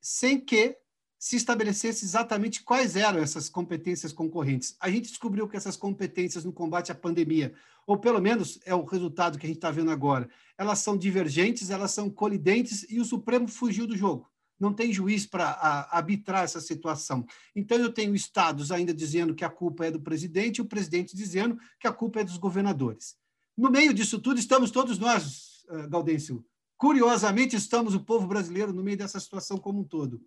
sem 0.00 0.38
que 0.38 0.76
se 1.20 1.36
estabelecesse 1.36 2.06
exatamente 2.06 2.62
quais 2.62 2.96
eram 2.96 3.20
essas 3.20 3.46
competências 3.46 4.10
concorrentes. 4.10 4.74
A 4.80 4.90
gente 4.90 5.10
descobriu 5.10 5.46
que 5.46 5.54
essas 5.54 5.76
competências 5.76 6.46
no 6.46 6.52
combate 6.52 6.90
à 6.90 6.94
pandemia, 6.94 7.52
ou 7.86 7.98
pelo 7.98 8.22
menos 8.22 8.58
é 8.64 8.74
o 8.74 8.86
resultado 8.86 9.38
que 9.38 9.44
a 9.44 9.46
gente 9.46 9.58
está 9.58 9.70
vendo 9.70 9.90
agora, 9.90 10.30
elas 10.56 10.78
são 10.78 10.96
divergentes, 10.96 11.68
elas 11.68 11.90
são 11.90 12.08
colidentes 12.08 12.86
e 12.88 12.98
o 12.98 13.04
Supremo 13.04 13.46
fugiu 13.46 13.86
do 13.86 13.94
jogo. 13.94 14.30
Não 14.58 14.72
tem 14.72 14.94
juiz 14.94 15.26
para 15.26 15.50
arbitrar 15.90 16.44
essa 16.44 16.60
situação. 16.60 17.26
Então, 17.54 17.76
eu 17.76 17.92
tenho 17.92 18.14
estados 18.14 18.72
ainda 18.72 18.94
dizendo 18.94 19.34
que 19.34 19.44
a 19.44 19.50
culpa 19.50 19.84
é 19.84 19.90
do 19.90 20.00
presidente 20.00 20.58
e 20.58 20.62
o 20.62 20.66
presidente 20.66 21.14
dizendo 21.14 21.58
que 21.78 21.86
a 21.86 21.92
culpa 21.92 22.20
é 22.20 22.24
dos 22.24 22.38
governadores. 22.38 23.14
No 23.56 23.70
meio 23.70 23.92
disso 23.92 24.18
tudo, 24.18 24.40
estamos 24.40 24.70
todos 24.70 24.98
nós, 24.98 25.66
eh, 25.68 25.86
Gaudêncio. 25.86 26.42
Curiosamente, 26.78 27.56
estamos 27.56 27.94
o 27.94 28.00
povo 28.00 28.26
brasileiro 28.26 28.72
no 28.72 28.82
meio 28.82 28.96
dessa 28.96 29.20
situação 29.20 29.58
como 29.58 29.80
um 29.80 29.84
todo. 29.84 30.22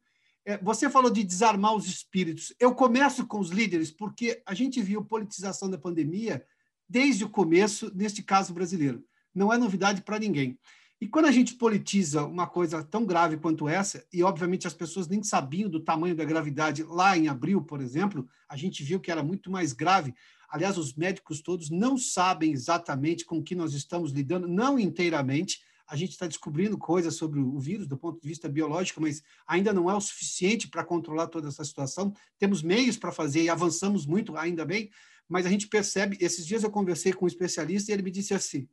É, 0.46 0.58
você 0.58 0.90
falou 0.90 1.10
de 1.10 1.24
desarmar 1.24 1.74
os 1.74 1.88
espíritos. 1.88 2.54
Eu 2.60 2.76
começo 2.76 3.26
com 3.26 3.40
os 3.40 3.50
líderes, 3.50 3.92
porque 3.92 4.42
a 4.46 4.54
gente 4.54 4.82
viu 4.82 5.04
politização 5.04 5.70
da 5.70 5.78
pandemia 5.78 6.46
desde 6.88 7.24
o 7.24 7.30
começo, 7.30 7.92
neste 7.96 8.22
caso 8.22 8.54
brasileiro. 8.54 9.04
Não 9.34 9.52
é 9.52 9.58
novidade 9.58 10.02
para 10.02 10.20
ninguém. 10.20 10.60
E 11.04 11.08
quando 11.08 11.26
a 11.26 11.32
gente 11.32 11.56
politiza 11.56 12.24
uma 12.24 12.48
coisa 12.48 12.82
tão 12.84 13.06
grave 13.06 13.36
quanto 13.38 13.68
essa, 13.68 14.06
e 14.12 14.24
obviamente 14.24 14.68
as 14.68 14.74
pessoas 14.74 15.08
nem 15.08 15.22
sabiam 15.22 15.70
do 15.70 15.82
tamanho 15.82 16.16
da 16.16 16.24
gravidade 16.24 16.84
lá 16.84 17.18
em 17.18 17.28
abril, 17.28 17.62
por 17.62 17.82
exemplo, 17.82 18.26
a 18.48 18.56
gente 18.56 18.84
viu 18.84 19.00
que 19.00 19.12
era 19.12 19.24
muito 19.24 19.52
mais 19.52 19.74
grave. 19.74 20.14
Aliás, 20.50 20.78
os 20.78 20.94
médicos 20.94 21.42
todos 21.42 21.70
não 21.70 21.98
sabem 21.98 22.54
exatamente 22.54 23.26
com 23.26 23.44
que 23.44 23.56
nós 23.56 23.74
estamos 23.74 24.12
lidando, 24.12 24.48
não 24.48 24.80
inteiramente, 24.80 25.60
a 25.94 25.96
gente 25.96 26.14
está 26.14 26.26
descobrindo 26.26 26.76
coisas 26.76 27.14
sobre 27.14 27.40
o 27.40 27.60
vírus 27.60 27.86
do 27.86 27.96
ponto 27.96 28.20
de 28.20 28.28
vista 28.28 28.50
biológico, 28.50 29.00
mas 29.00 29.22
ainda 29.46 29.72
não 29.72 29.92
é 29.92 29.96
o 29.96 30.02
suficiente 30.02 30.68
para 30.68 30.84
controlar 30.84 31.28
toda 31.28 31.50
essa 31.50 31.64
situação. 31.64 32.12
Temos 32.40 32.64
meios 32.64 32.98
para 32.98 33.12
fazer 33.12 33.44
e 33.44 33.50
avançamos 33.50 34.04
muito, 34.04 34.36
ainda 34.36 34.66
bem, 34.66 34.90
mas 35.30 35.46
a 35.46 35.50
gente 35.50 35.68
percebe. 35.68 36.18
Esses 36.20 36.48
dias 36.48 36.64
eu 36.64 36.72
conversei 36.72 37.14
com 37.14 37.26
um 37.26 37.28
especialista 37.28 37.92
e 37.92 37.94
ele 37.94 38.02
me 38.02 38.10
disse 38.10 38.34
assim: 38.34 38.68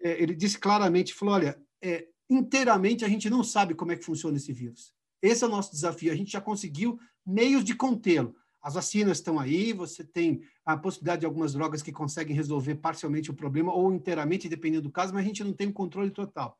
é, 0.00 0.22
ele 0.22 0.32
disse 0.32 0.56
claramente, 0.56 1.12
falou, 1.12 1.34
olha, 1.34 1.60
é, 1.82 2.06
inteiramente 2.30 3.04
a 3.04 3.08
gente 3.08 3.28
não 3.28 3.42
sabe 3.42 3.74
como 3.74 3.90
é 3.90 3.96
que 3.96 4.04
funciona 4.04 4.36
esse 4.36 4.52
vírus. 4.52 4.94
Esse 5.20 5.42
é 5.42 5.48
o 5.48 5.50
nosso 5.50 5.72
desafio. 5.72 6.12
A 6.12 6.16
gente 6.16 6.30
já 6.30 6.40
conseguiu 6.40 7.00
meios 7.26 7.64
de 7.64 7.74
contê-lo. 7.74 8.36
As 8.64 8.72
vacinas 8.72 9.18
estão 9.18 9.38
aí, 9.38 9.74
você 9.74 10.02
tem 10.02 10.40
a 10.64 10.74
possibilidade 10.74 11.20
de 11.20 11.26
algumas 11.26 11.52
drogas 11.52 11.82
que 11.82 11.92
conseguem 11.92 12.34
resolver 12.34 12.76
parcialmente 12.76 13.30
o 13.30 13.34
problema 13.34 13.74
ou 13.74 13.92
inteiramente, 13.92 14.48
dependendo 14.48 14.84
do 14.84 14.90
caso, 14.90 15.12
mas 15.12 15.22
a 15.22 15.26
gente 15.26 15.44
não 15.44 15.52
tem 15.52 15.68
o 15.68 15.72
controle 15.72 16.10
total. 16.10 16.56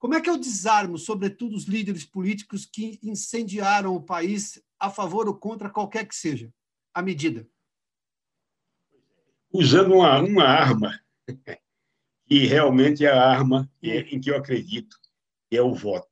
Como 0.00 0.14
é 0.14 0.20
que 0.20 0.28
eu 0.28 0.36
desarmo, 0.36 0.98
sobretudo, 0.98 1.54
os 1.54 1.66
líderes 1.66 2.04
políticos 2.04 2.66
que 2.66 2.98
incendiaram 3.04 3.94
o 3.94 4.02
país 4.02 4.60
a 4.80 4.90
favor 4.90 5.28
ou 5.28 5.34
contra 5.36 5.70
qualquer 5.70 6.08
que 6.08 6.16
seja 6.16 6.52
a 6.92 7.00
medida? 7.00 7.48
Usando 9.52 9.94
uma, 9.94 10.20
uma 10.20 10.44
arma, 10.44 11.00
que 12.26 12.46
realmente 12.46 13.06
é 13.06 13.12
a 13.12 13.24
arma 13.24 13.70
em 13.80 14.20
que 14.20 14.32
eu 14.32 14.36
acredito, 14.36 14.98
que 15.48 15.56
é 15.56 15.62
o 15.62 15.72
voto. 15.72 16.10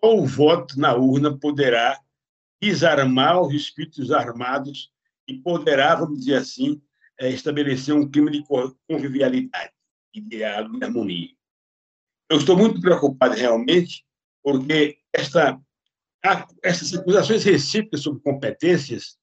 Só 0.00 0.16
o 0.16 0.26
voto 0.26 0.76
na 0.76 0.96
urna 0.96 1.38
poderá 1.38 2.00
desarmar 2.60 3.40
os 3.40 3.54
espíritos 3.54 4.10
armados 4.10 4.90
e 5.26 5.34
poderá, 5.38 5.94
vamos 5.94 6.20
dizer 6.20 6.36
assim, 6.36 6.80
é, 7.18 7.30
estabelecer 7.30 7.94
um 7.94 8.08
clima 8.08 8.30
de 8.30 8.44
convivialidade 8.88 9.72
e 10.14 10.20
diálogo 10.20 10.78
e 10.78 10.84
harmonia. 10.84 11.30
Eu 12.30 12.38
estou 12.38 12.56
muito 12.56 12.80
preocupado 12.80 13.34
realmente 13.34 14.04
porque 14.42 14.98
esta, 15.12 15.60
essas 16.62 16.94
acusações 16.94 17.44
recíprocas 17.44 18.02
sobre 18.02 18.22
competências 18.22 19.18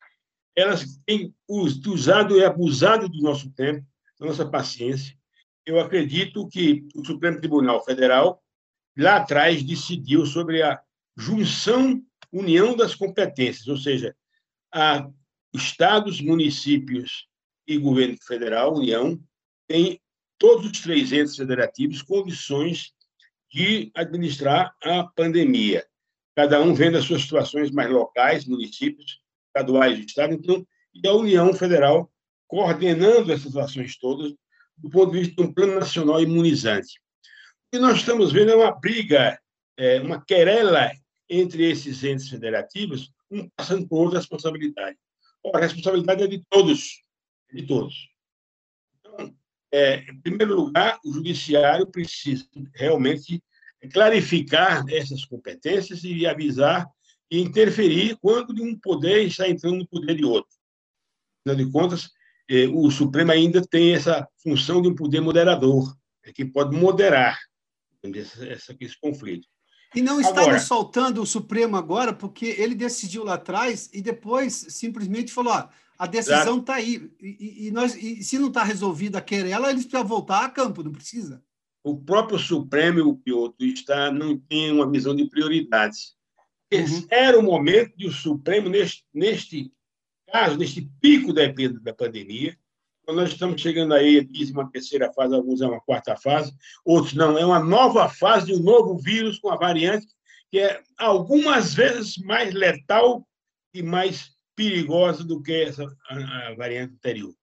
elas 0.55 0.97
têm 1.05 1.35
usado 1.47 2.37
e 2.37 2.45
abusado 2.45 3.09
do 3.09 3.21
nosso 3.21 3.51
tempo, 3.51 3.85
da 4.19 4.27
nossa 4.27 4.45
paciência. 4.45 5.15
Eu 5.65 5.79
acredito 5.79 6.47
que 6.47 6.87
o 6.95 7.03
Supremo 7.03 7.39
Tribunal 7.39 7.83
Federal, 7.83 8.41
lá 8.97 9.17
atrás, 9.17 9.61
decidiu 9.61 10.25
sobre 10.25 10.63
a 10.63 10.81
junção 11.17 12.01
união 12.31 12.75
das 12.75 12.93
competências, 12.93 13.67
ou 13.67 13.77
seja, 13.77 14.15
a 14.73 15.09
estados, 15.53 16.19
municípios 16.19 17.27
e 17.65 17.77
governo 17.77 18.17
federal, 18.27 18.75
União, 18.75 19.17
têm 19.67 20.01
todos 20.37 20.69
os 20.69 20.79
três 20.81 21.13
entes 21.13 21.35
federativos 21.35 22.01
condições 22.01 22.93
de 23.51 23.89
administrar 23.95 24.75
a 24.83 25.03
pandemia. 25.03 25.85
Cada 26.35 26.61
um 26.61 26.73
vendo 26.73 26.97
as 26.97 27.05
suas 27.05 27.21
situações 27.21 27.71
mais 27.71 27.89
locais, 27.89 28.45
municípios, 28.45 29.21
estaduais, 29.47 29.97
estado, 29.99 30.33
então, 30.33 30.67
e 30.93 31.07
a 31.07 31.13
União 31.13 31.53
Federal 31.53 32.11
coordenando 32.47 33.31
essas 33.31 33.55
ações 33.55 33.97
todas 33.97 34.33
do 34.77 34.89
ponto 34.89 35.13
de 35.13 35.19
vista 35.19 35.35
de 35.35 35.41
um 35.41 35.53
plano 35.53 35.79
nacional 35.79 36.21
imunizante. 36.21 36.99
O 37.67 37.77
que 37.77 37.79
nós 37.79 37.99
estamos 37.99 38.33
vendo 38.33 38.51
é 38.51 38.55
uma 38.55 38.77
briga, 38.77 39.39
é, 39.77 40.01
uma 40.01 40.23
querela 40.23 40.91
entre 41.29 41.69
esses 41.69 42.03
entes 42.03 42.29
federativos, 42.29 43.11
um 43.31 43.49
passando 43.55 43.87
por 43.87 44.03
outra 44.03 44.19
responsabilidade. 44.19 44.97
Ora, 45.43 45.59
a 45.59 45.67
responsabilidade 45.67 46.23
é 46.23 46.27
de 46.27 46.43
todos, 46.49 47.01
de 47.51 47.65
todos. 47.65 48.09
Então, 48.99 49.35
é, 49.71 49.99
em 50.09 50.21
primeiro 50.21 50.55
lugar, 50.55 50.99
o 51.05 51.11
judiciário 51.11 51.87
precisa 51.87 52.45
realmente 52.73 53.43
clarificar 53.91 54.83
essas 54.89 55.25
competências 55.25 56.03
e 56.03 56.25
avisar 56.25 56.87
e 57.29 57.39
interferir 57.39 58.17
quando 58.21 58.63
um 58.63 58.77
poder 58.77 59.23
está 59.23 59.47
entrando 59.47 59.77
no 59.77 59.87
poder 59.87 60.15
de 60.15 60.25
outro. 60.25 60.55
Afinal 61.41 61.65
de 61.65 61.71
contas, 61.71 62.09
é, 62.49 62.67
o 62.67 62.89
Supremo 62.91 63.31
ainda 63.31 63.61
tem 63.61 63.93
essa 63.93 64.27
função 64.41 64.81
de 64.81 64.87
um 64.87 64.95
poder 64.95 65.21
moderador, 65.21 65.95
é 66.23 66.31
que 66.31 66.45
pode 66.45 66.75
moderar 66.75 67.39
esse 68.03 68.99
conflito. 68.99 69.47
E 69.93 70.01
não 70.01 70.19
está 70.19 70.41
agora, 70.41 70.59
soltando 70.59 71.21
o 71.21 71.25
Supremo 71.25 71.75
agora, 71.75 72.13
porque 72.13 72.55
ele 72.57 72.75
decidiu 72.75 73.23
lá 73.23 73.35
atrás 73.35 73.89
e 73.93 74.01
depois 74.01 74.53
simplesmente 74.69 75.31
falou: 75.31 75.53
ó, 75.53 75.67
a 75.97 76.07
decisão 76.07 76.59
está 76.59 76.75
aí. 76.75 77.09
E, 77.21 77.67
e, 77.67 77.71
nós, 77.71 77.95
e 77.95 78.23
se 78.23 78.37
não 78.37 78.47
está 78.47 78.63
resolvida 78.63 79.19
a 79.19 79.21
querela, 79.21 79.69
eles 79.69 79.85
precisam 79.85 80.07
voltar 80.07 80.43
a 80.43 80.49
campo, 80.49 80.83
não 80.83 80.91
precisa. 80.91 81.41
O 81.83 81.97
próprio 81.97 82.39
Supremo 82.39 82.99
e 82.99 83.01
o 83.03 83.15
Piotr 83.15 83.63
está, 83.65 84.11
não 84.11 84.37
tem 84.37 84.71
uma 84.71 84.89
visão 84.89 85.15
de 85.15 85.29
prioridades. 85.29 86.15
Uhum. 86.73 87.05
Era 87.09 87.39
o 87.39 87.43
momento 87.43 87.95
de 87.95 88.07
o 88.07 88.11
Supremo, 88.11 88.69
neste, 88.69 89.05
neste 89.13 89.71
caso, 90.31 90.57
neste 90.57 90.81
pico 90.99 91.31
da, 91.31 91.43
da 91.81 91.93
pandemia, 91.93 92.57
nós 93.07 93.31
estamos 93.31 93.61
chegando 93.61 93.93
aí, 93.93 94.23
diz 94.25 94.49
uma 94.51 94.69
terceira 94.69 95.11
fase, 95.13 95.35
alguns 95.35 95.61
é 95.61 95.67
uma 95.67 95.81
quarta 95.81 96.15
fase, 96.15 96.53
outros 96.83 97.13
não, 97.13 97.37
é 97.37 97.45
uma 97.45 97.59
nova 97.59 98.09
fase 98.09 98.47
de 98.47 98.53
um 98.53 98.63
novo 98.63 98.97
vírus 98.97 99.39
com 99.39 99.49
a 99.49 99.57
variante 99.57 100.07
que 100.51 100.59
é 100.59 100.81
algumas 100.97 101.73
vezes 101.73 102.17
mais 102.17 102.53
letal 102.53 103.27
e 103.73 103.83
mais 103.83 104.31
perigosa 104.55 105.23
do 105.23 105.41
que 105.41 105.51
essa 105.51 105.85
a, 106.09 106.47
a 106.47 106.55
variante 106.55 106.93
anterior. 106.93 107.33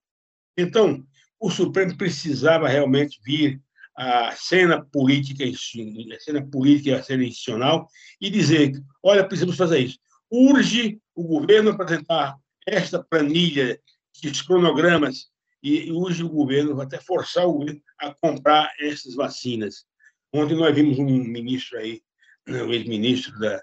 Então, 0.57 1.05
o 1.39 1.51
Supremo 1.51 1.97
precisava 1.97 2.69
realmente 2.69 3.21
vir 3.23 3.61
à 3.95 4.33
cena 4.33 4.83
política, 4.83 5.45
a 5.45 6.21
cena 6.21 6.47
política 6.47 6.91
e 6.91 6.95
a 6.95 7.03
cena 7.03 7.25
institucional 7.25 7.87
e 8.21 8.31
dizer, 8.31 8.73
olha, 9.03 9.27
precisamos 9.27 9.57
fazer 9.57 9.81
isso. 9.81 9.99
Urge 10.31 10.99
o 11.15 11.25
governo 11.25 11.71
apresentar 11.71 12.39
esta 12.67 13.03
planilha, 13.03 13.79
esses 14.15 14.41
cronogramas 14.41 15.32
e 15.63 15.93
hoje 15.93 16.25
o 16.25 16.29
governo 16.29 16.75
vai 16.75 16.87
até 16.87 16.99
forçar 16.99 17.47
o 17.47 17.53
governo 17.53 17.81
a 17.99 18.15
comprar 18.15 18.73
essas 18.81 19.15
vacinas. 19.15 19.85
Ontem 20.33 20.57
nós 20.57 20.75
vimos 20.75 20.99
um 20.99 21.07
ministro 21.07 21.79
aí, 21.79 22.03
né, 22.47 22.63
o 22.63 22.73
ex-ministro 22.73 23.39
da 23.39 23.63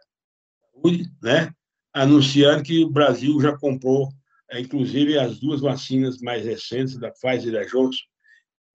Saúde, 0.73 1.11
né, 1.21 1.53
anunciando 1.93 2.63
que 2.63 2.83
o 2.83 2.89
Brasil 2.89 3.39
já 3.41 3.57
comprou, 3.57 4.09
é, 4.49 4.59
inclusive, 4.59 5.17
as 5.17 5.39
duas 5.39 5.61
vacinas 5.61 6.19
mais 6.19 6.45
recentes, 6.45 6.97
da 6.97 7.11
Pfizer 7.11 7.49
e 7.49 7.51
da 7.51 7.63
Johnson, 7.63 8.01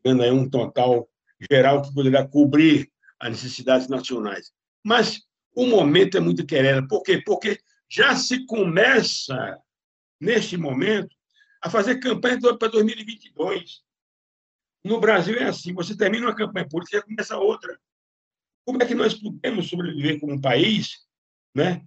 dando 0.04 0.22
aí 0.22 0.30
um 0.30 0.48
total 0.48 1.08
geral 1.50 1.82
que 1.82 1.92
poderá 1.94 2.26
cobrir 2.26 2.90
as 3.18 3.30
necessidades 3.30 3.88
nacionais. 3.88 4.52
Mas 4.84 5.22
o 5.54 5.66
momento 5.66 6.16
é 6.16 6.20
muito 6.20 6.44
querendo. 6.46 6.86
Por 6.86 7.02
quê? 7.02 7.22
Porque 7.24 7.58
já 7.88 8.14
se 8.14 8.44
começa, 8.46 9.58
neste 10.20 10.56
momento, 10.56 11.14
a 11.64 11.70
fazer 11.70 11.98
campanha 11.98 12.38
para 12.58 12.68
2022. 12.68 13.82
No 14.84 15.00
Brasil 15.00 15.38
é 15.38 15.44
assim: 15.44 15.72
você 15.72 15.96
termina 15.96 16.26
uma 16.26 16.36
campanha 16.36 16.68
política 16.68 16.98
e 16.98 17.02
começa 17.02 17.38
outra. 17.38 17.80
Como 18.66 18.82
é 18.82 18.86
que 18.86 18.94
nós 18.94 19.14
podemos 19.14 19.68
sobreviver 19.68 20.20
como 20.20 20.34
um 20.34 20.40
país, 20.40 20.98
né? 21.54 21.82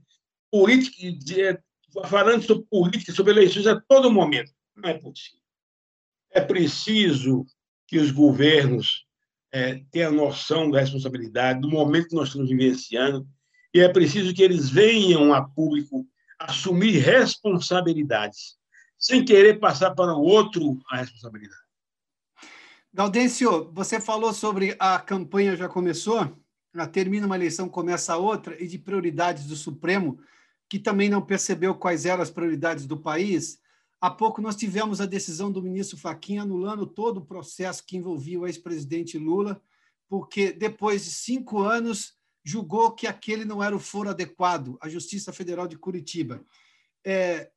Política, 0.52 1.64
falando 2.08 2.44
sobre 2.44 2.66
política, 2.66 3.14
sobre 3.14 3.34
eleições 3.34 3.68
a 3.68 3.80
todo 3.80 4.12
momento? 4.12 4.52
Não 4.76 4.90
é 4.90 4.96
possível. 4.96 5.40
É 6.32 6.42
preciso 6.42 7.46
que 7.88 8.00
os 8.00 8.10
governos 8.10 9.06
é, 9.52 9.84
tenham 9.92 10.12
noção 10.12 10.72
da 10.72 10.80
responsabilidade, 10.80 11.62
do 11.62 11.70
momento 11.70 12.10
que 12.10 12.16
nós 12.16 12.30
estamos 12.30 12.50
vivenciando, 12.50 13.28
e 13.74 13.80
é 13.80 13.88
preciso 13.88 14.34
que 14.34 14.42
eles 14.42 14.70
venham 14.70 15.34
a 15.34 15.48
público 15.48 16.08
assumir 16.40 16.98
responsabilidades, 16.98 18.57
sem 18.98 19.24
querer 19.24 19.60
passar 19.60 19.94
para 19.94 20.16
o 20.16 20.22
outro 20.22 20.80
a 20.90 20.98
responsabilidade. 20.98 21.62
Gaudêncio, 22.94 23.72
você 23.74 24.02
falou 24.02 24.34
sobre 24.34 24.76
a 24.80 25.00
campanha 25.00 25.56
já 25.56 25.70
começou, 25.70 26.36
termina 26.92 27.26
uma 27.26 27.36
eleição, 27.36 27.70
começa 27.70 28.18
outra, 28.18 28.62
e 28.62 28.68
de 28.68 28.78
prioridades 28.78 29.46
do 29.46 29.56
Supremo, 29.56 30.20
que 30.70 30.80
também 30.80 31.10
não 31.10 31.22
percebeu 31.22 31.76
quais 31.76 32.06
eram 32.06 32.22
as 32.22 32.30
prioridades 32.30 32.86
do 32.86 32.98
país. 32.98 33.60
Há 34.02 34.10
pouco 34.10 34.42
nós 34.42 34.56
tivemos 34.56 35.02
a 35.02 35.06
decisão 35.06 35.52
do 35.52 35.62
ministro 35.62 35.98
Faquinha 35.98 36.42
anulando 36.42 36.86
todo 36.86 37.18
o 37.18 37.26
processo 37.26 37.86
que 37.86 37.98
envolvia 37.98 38.40
o 38.40 38.48
ex-presidente 38.48 39.18
Lula, 39.18 39.62
porque 40.10 40.52
depois 40.52 41.04
de 41.06 41.12
cinco 41.12 41.62
anos 41.62 42.16
julgou 42.44 42.92
que 42.92 43.08
aquele 43.08 43.44
não 43.44 43.62
era 43.62 43.76
o 43.76 43.80
foro 43.80 44.10
adequado, 44.10 44.78
a 44.80 44.88
Justiça 44.88 45.34
Federal 45.34 45.68
de 45.68 45.78
Curitiba. 45.78 46.44
É, 47.06 47.52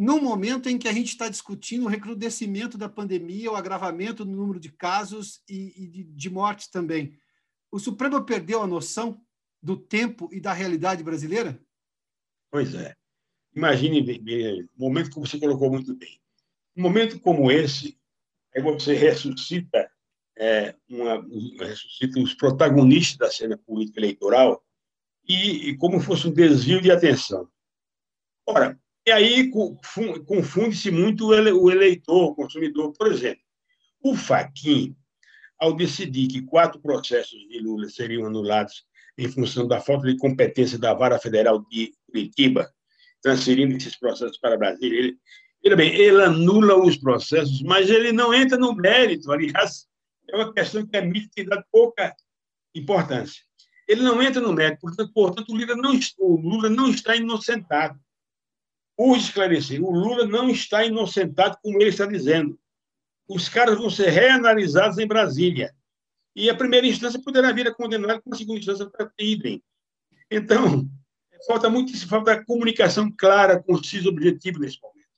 no 0.00 0.18
momento 0.18 0.66
em 0.66 0.78
que 0.78 0.88
a 0.88 0.92
gente 0.94 1.08
está 1.08 1.28
discutindo 1.28 1.84
o 1.84 1.88
recrudescimento 1.88 2.78
da 2.78 2.88
pandemia, 2.88 3.52
o 3.52 3.54
agravamento 3.54 4.24
do 4.24 4.30
número 4.30 4.58
de 4.58 4.72
casos 4.72 5.42
e, 5.46 5.74
e 5.76 5.86
de, 5.88 6.04
de 6.04 6.30
mortes 6.30 6.68
também, 6.68 7.18
o 7.70 7.78
Supremo 7.78 8.24
perdeu 8.24 8.62
a 8.62 8.66
noção 8.66 9.20
do 9.62 9.76
tempo 9.76 10.30
e 10.32 10.40
da 10.40 10.54
realidade 10.54 11.04
brasileira? 11.04 11.62
Pois 12.50 12.74
é. 12.74 12.96
Imagine 13.54 14.70
um 14.74 14.86
momento 14.86 15.10
que 15.10 15.20
você 15.20 15.38
colocou 15.38 15.70
muito 15.70 15.94
bem. 15.94 16.18
Um 16.74 16.80
momento 16.80 17.20
como 17.20 17.52
esse, 17.52 18.00
aí 18.56 18.62
você 18.62 18.94
ressuscita, 18.94 19.92
é, 20.38 20.74
uma, 20.88 21.22
ressuscita 21.58 22.18
os 22.18 22.32
protagonistas 22.32 23.18
da 23.18 23.30
cena 23.30 23.58
política 23.58 24.00
eleitoral 24.00 24.64
e, 25.28 25.68
e 25.68 25.76
como 25.76 26.00
fosse 26.00 26.26
um 26.26 26.32
desvio 26.32 26.80
de 26.80 26.90
atenção. 26.90 27.46
Ora, 28.46 28.80
e 29.06 29.10
aí 29.10 29.50
confunde-se 29.50 30.90
muito 30.90 31.28
o 31.28 31.70
eleitor, 31.70 32.30
o 32.30 32.34
consumidor. 32.34 32.92
Por 32.92 33.10
exemplo, 33.10 33.42
o 34.02 34.14
Faquin, 34.14 34.94
ao 35.58 35.74
decidir 35.74 36.28
que 36.28 36.42
quatro 36.42 36.80
processos 36.80 37.38
de 37.48 37.58
Lula 37.60 37.88
seriam 37.88 38.26
anulados 38.26 38.84
em 39.16 39.28
função 39.28 39.66
da 39.66 39.80
falta 39.80 40.06
de 40.06 40.16
competência 40.16 40.78
da 40.78 40.94
Vara 40.94 41.18
Federal 41.18 41.64
de 41.70 41.92
Curitiba, 42.06 42.70
transferindo 43.22 43.76
esses 43.76 43.96
processos 43.96 44.38
para 44.38 44.56
Brasília, 44.56 45.14
ele, 45.62 45.76
bem, 45.76 45.94
ele 45.94 46.22
anula 46.22 46.74
os 46.76 46.96
processos, 46.96 47.62
mas 47.62 47.90
ele 47.90 48.12
não 48.12 48.32
entra 48.32 48.56
no 48.56 48.74
mérito. 48.74 49.30
Aliás, 49.30 49.86
é 50.30 50.36
uma 50.36 50.52
questão 50.52 50.86
que 50.86 50.96
a 50.96 51.02
mídia 51.02 51.28
tem 51.34 51.44
dado 51.44 51.64
pouca 51.70 52.14
importância. 52.74 53.42
Ele 53.86 54.02
não 54.02 54.22
entra 54.22 54.40
no 54.40 54.52
mérito, 54.52 54.80
portanto, 54.80 55.12
portanto 55.12 55.50
o, 55.50 55.56
Lula 55.56 55.76
não, 55.76 56.00
o 56.18 56.36
Lula 56.36 56.70
não 56.70 56.90
está 56.90 57.14
inocentado 57.14 57.98
por 59.00 59.16
esclarecer, 59.16 59.82
o 59.82 59.90
Lula 59.90 60.26
não 60.26 60.50
está 60.50 60.84
inocentado, 60.84 61.56
como 61.62 61.80
ele 61.80 61.88
está 61.88 62.04
dizendo. 62.04 62.60
Os 63.26 63.48
caras 63.48 63.78
vão 63.78 63.88
ser 63.88 64.10
reanalisados 64.10 64.98
em 64.98 65.06
Brasília. 65.06 65.74
E 66.36 66.50
a 66.50 66.54
primeira 66.54 66.86
instância 66.86 67.18
poderá 67.18 67.50
vir 67.50 67.66
a 67.66 67.74
condenar 67.74 68.20
com 68.20 68.34
a 68.34 68.36
segunda 68.36 68.58
instância 68.58 68.84
para 68.90 69.10
idem. 69.18 69.62
Então, 70.30 70.86
falta 71.46 71.70
muito 71.70 71.96
falta 72.06 72.44
comunicação 72.44 73.10
clara, 73.10 73.62
concisa, 73.62 74.06
objetiva 74.06 74.58
nesse 74.58 74.78
momento. 74.82 75.08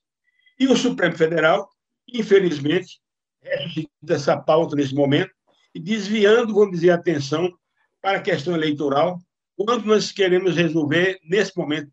E 0.60 0.68
o 0.68 0.76
Supremo 0.76 1.16
Federal, 1.16 1.68
infelizmente, 2.06 3.00
ressuscita 3.42 4.14
essa 4.14 4.36
pauta 4.36 4.76
nesse 4.76 4.94
momento 4.94 5.32
e 5.74 5.80
desviando, 5.80 6.54
vamos 6.54 6.76
dizer, 6.76 6.90
a 6.90 6.94
atenção 6.94 7.52
para 8.00 8.18
a 8.18 8.22
questão 8.22 8.54
eleitoral, 8.54 9.18
quando 9.64 9.86
nós 9.86 10.12
queremos 10.12 10.56
resolver, 10.56 11.20
nesse 11.24 11.56
momento, 11.56 11.90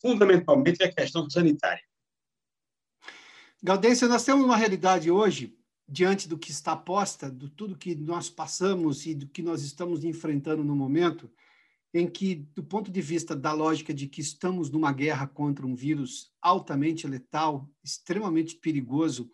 fundamentalmente 0.00 0.82
a 0.82 0.92
questão 0.92 1.28
sanitária. 1.28 1.82
Gaudêncio, 3.62 4.08
nós 4.08 4.24
temos 4.24 4.44
uma 4.44 4.56
realidade 4.56 5.10
hoje, 5.10 5.56
diante 5.88 6.28
do 6.28 6.38
que 6.38 6.50
está 6.50 6.76
posta, 6.76 7.30
de 7.30 7.48
tudo 7.50 7.76
que 7.76 7.94
nós 7.94 8.28
passamos 8.28 9.06
e 9.06 9.14
do 9.14 9.28
que 9.28 9.42
nós 9.42 9.62
estamos 9.62 10.04
enfrentando 10.04 10.62
no 10.62 10.74
momento, 10.74 11.30
em 11.94 12.06
que, 12.06 12.34
do 12.54 12.62
ponto 12.62 12.90
de 12.90 13.00
vista 13.00 13.34
da 13.34 13.52
lógica 13.52 13.94
de 13.94 14.06
que 14.06 14.20
estamos 14.20 14.70
numa 14.70 14.92
guerra 14.92 15.26
contra 15.26 15.66
um 15.66 15.74
vírus 15.74 16.30
altamente 16.42 17.06
letal, 17.06 17.68
extremamente 17.82 18.56
perigoso 18.56 19.30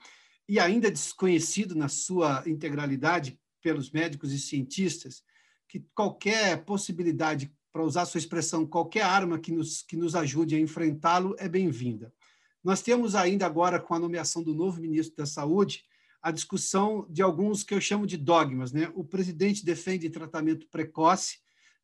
e 0.49 0.61
ainda 0.61 0.91
desconhecido 0.91 1.75
na 1.75 1.89
sua 1.89 2.43
integralidade 2.47 3.39
pelos 3.61 3.91
médicos 3.91 4.33
e 4.33 4.39
cientistas, 4.39 5.23
que 5.69 5.85
qualquer 5.95 6.65
possibilidade 6.65 7.53
para 7.73 7.83
usar 7.83 8.05
sua 8.05 8.19
expressão, 8.19 8.67
qualquer 8.67 9.03
arma 9.03 9.39
que 9.39 9.51
nos, 9.51 9.83
que 9.83 9.97
nos 9.97 10.15
ajude 10.15 10.55
a 10.55 10.61
enfrentá-lo 10.61 11.35
é 11.39 11.49
bem-vinda. 11.49 12.13
Nós 12.63 12.83
temos 12.83 13.15
ainda 13.15 13.47
agora, 13.47 13.81
com 13.81 13.95
a 13.95 13.99
nomeação 13.99 14.43
do 14.43 14.55
novo 14.55 14.81
ministro 14.81 15.17
da 15.17 15.27
Saúde, 15.27 15.85
a 16.23 16.31
discussão 16.31 17.07
de 17.11 17.23
alguns 17.23 17.65
que 17.65 17.75
eu 17.75 17.81
chamo 17.81 18.07
de 18.07 18.17
dogmas. 18.17 18.73
Né? 18.73 18.93
O 18.95 19.03
presidente 19.03 19.65
defende 19.65 20.11
tratamento 20.11 20.69
precoce, 20.69 21.39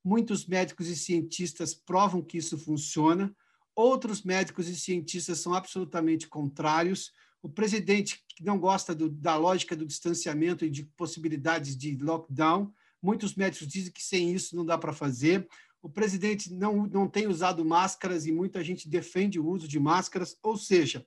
muitos 0.04 0.46
médicos 0.46 0.86
e 0.88 0.94
cientistas 0.94 1.74
provam 1.74 2.22
que 2.22 2.38
isso 2.38 2.56
funciona, 2.58 3.34
outros 3.74 4.22
médicos 4.22 4.68
e 4.68 4.76
cientistas 4.76 5.38
são 5.40 5.54
absolutamente 5.54 6.28
contrários. 6.28 7.12
O 7.42 7.48
presidente 7.48 8.22
não 8.40 8.58
gosta 8.58 8.94
do, 8.94 9.08
da 9.08 9.36
lógica 9.36 9.74
do 9.74 9.86
distanciamento 9.86 10.64
e 10.64 10.70
de 10.70 10.84
possibilidades 10.84 11.76
de 11.76 11.96
lockdown, 11.96 12.72
muitos 13.02 13.34
médicos 13.34 13.66
dizem 13.66 13.92
que 13.92 14.02
sem 14.02 14.32
isso 14.32 14.56
não 14.56 14.64
dá 14.64 14.76
para 14.76 14.92
fazer 14.92 15.48
o 15.82 15.88
presidente 15.88 16.52
não, 16.52 16.86
não 16.86 17.08
tem 17.08 17.26
usado 17.26 17.64
máscaras 17.64 18.26
e 18.26 18.32
muita 18.32 18.62
gente 18.64 18.88
defende 18.88 19.38
o 19.38 19.46
uso 19.46 19.68
de 19.68 19.78
máscaras, 19.78 20.36
ou 20.42 20.56
seja, 20.56 21.06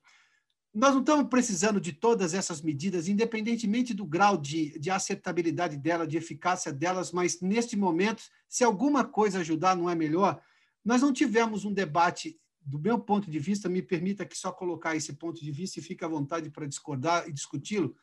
nós 0.74 0.94
não 0.94 1.00
estamos 1.00 1.28
precisando 1.28 1.78
de 1.78 1.92
todas 1.92 2.32
essas 2.32 2.62
medidas, 2.62 3.06
independentemente 3.06 3.92
do 3.92 4.06
grau 4.06 4.38
de, 4.38 4.78
de 4.78 4.90
acertabilidade 4.90 5.76
dela, 5.76 6.06
de 6.06 6.16
eficácia 6.16 6.72
delas, 6.72 7.12
mas 7.12 7.40
neste 7.42 7.76
momento, 7.76 8.22
se 8.48 8.64
alguma 8.64 9.04
coisa 9.04 9.40
ajudar, 9.40 9.76
não 9.76 9.90
é 9.90 9.94
melhor? 9.94 10.42
Nós 10.82 11.02
não 11.02 11.12
tivemos 11.12 11.66
um 11.66 11.74
debate, 11.74 12.40
do 12.62 12.78
meu 12.78 12.98
ponto 12.98 13.30
de 13.30 13.38
vista, 13.38 13.68
me 13.68 13.82
permita 13.82 14.24
que 14.24 14.36
só 14.36 14.50
colocar 14.50 14.96
esse 14.96 15.12
ponto 15.12 15.44
de 15.44 15.52
vista 15.52 15.78
e 15.78 15.82
fique 15.82 16.04
à 16.04 16.08
vontade 16.08 16.48
para 16.48 16.66
discordar 16.66 17.28
e 17.28 17.32
discuti-lo, 17.32 17.94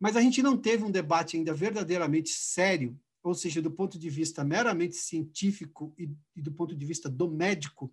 mas 0.00 0.16
a 0.16 0.20
gente 0.20 0.42
não 0.42 0.56
teve 0.56 0.82
um 0.82 0.90
debate 0.90 1.36
ainda 1.36 1.54
verdadeiramente 1.54 2.30
sério 2.30 2.98
ou 3.28 3.34
seja, 3.34 3.62
do 3.62 3.70
ponto 3.70 3.98
de 3.98 4.10
vista 4.10 4.44
meramente 4.44 4.96
científico 4.96 5.94
e, 5.98 6.10
e 6.36 6.42
do 6.42 6.52
ponto 6.52 6.74
de 6.74 6.86
vista 6.86 7.08
do 7.08 7.30
médico, 7.30 7.92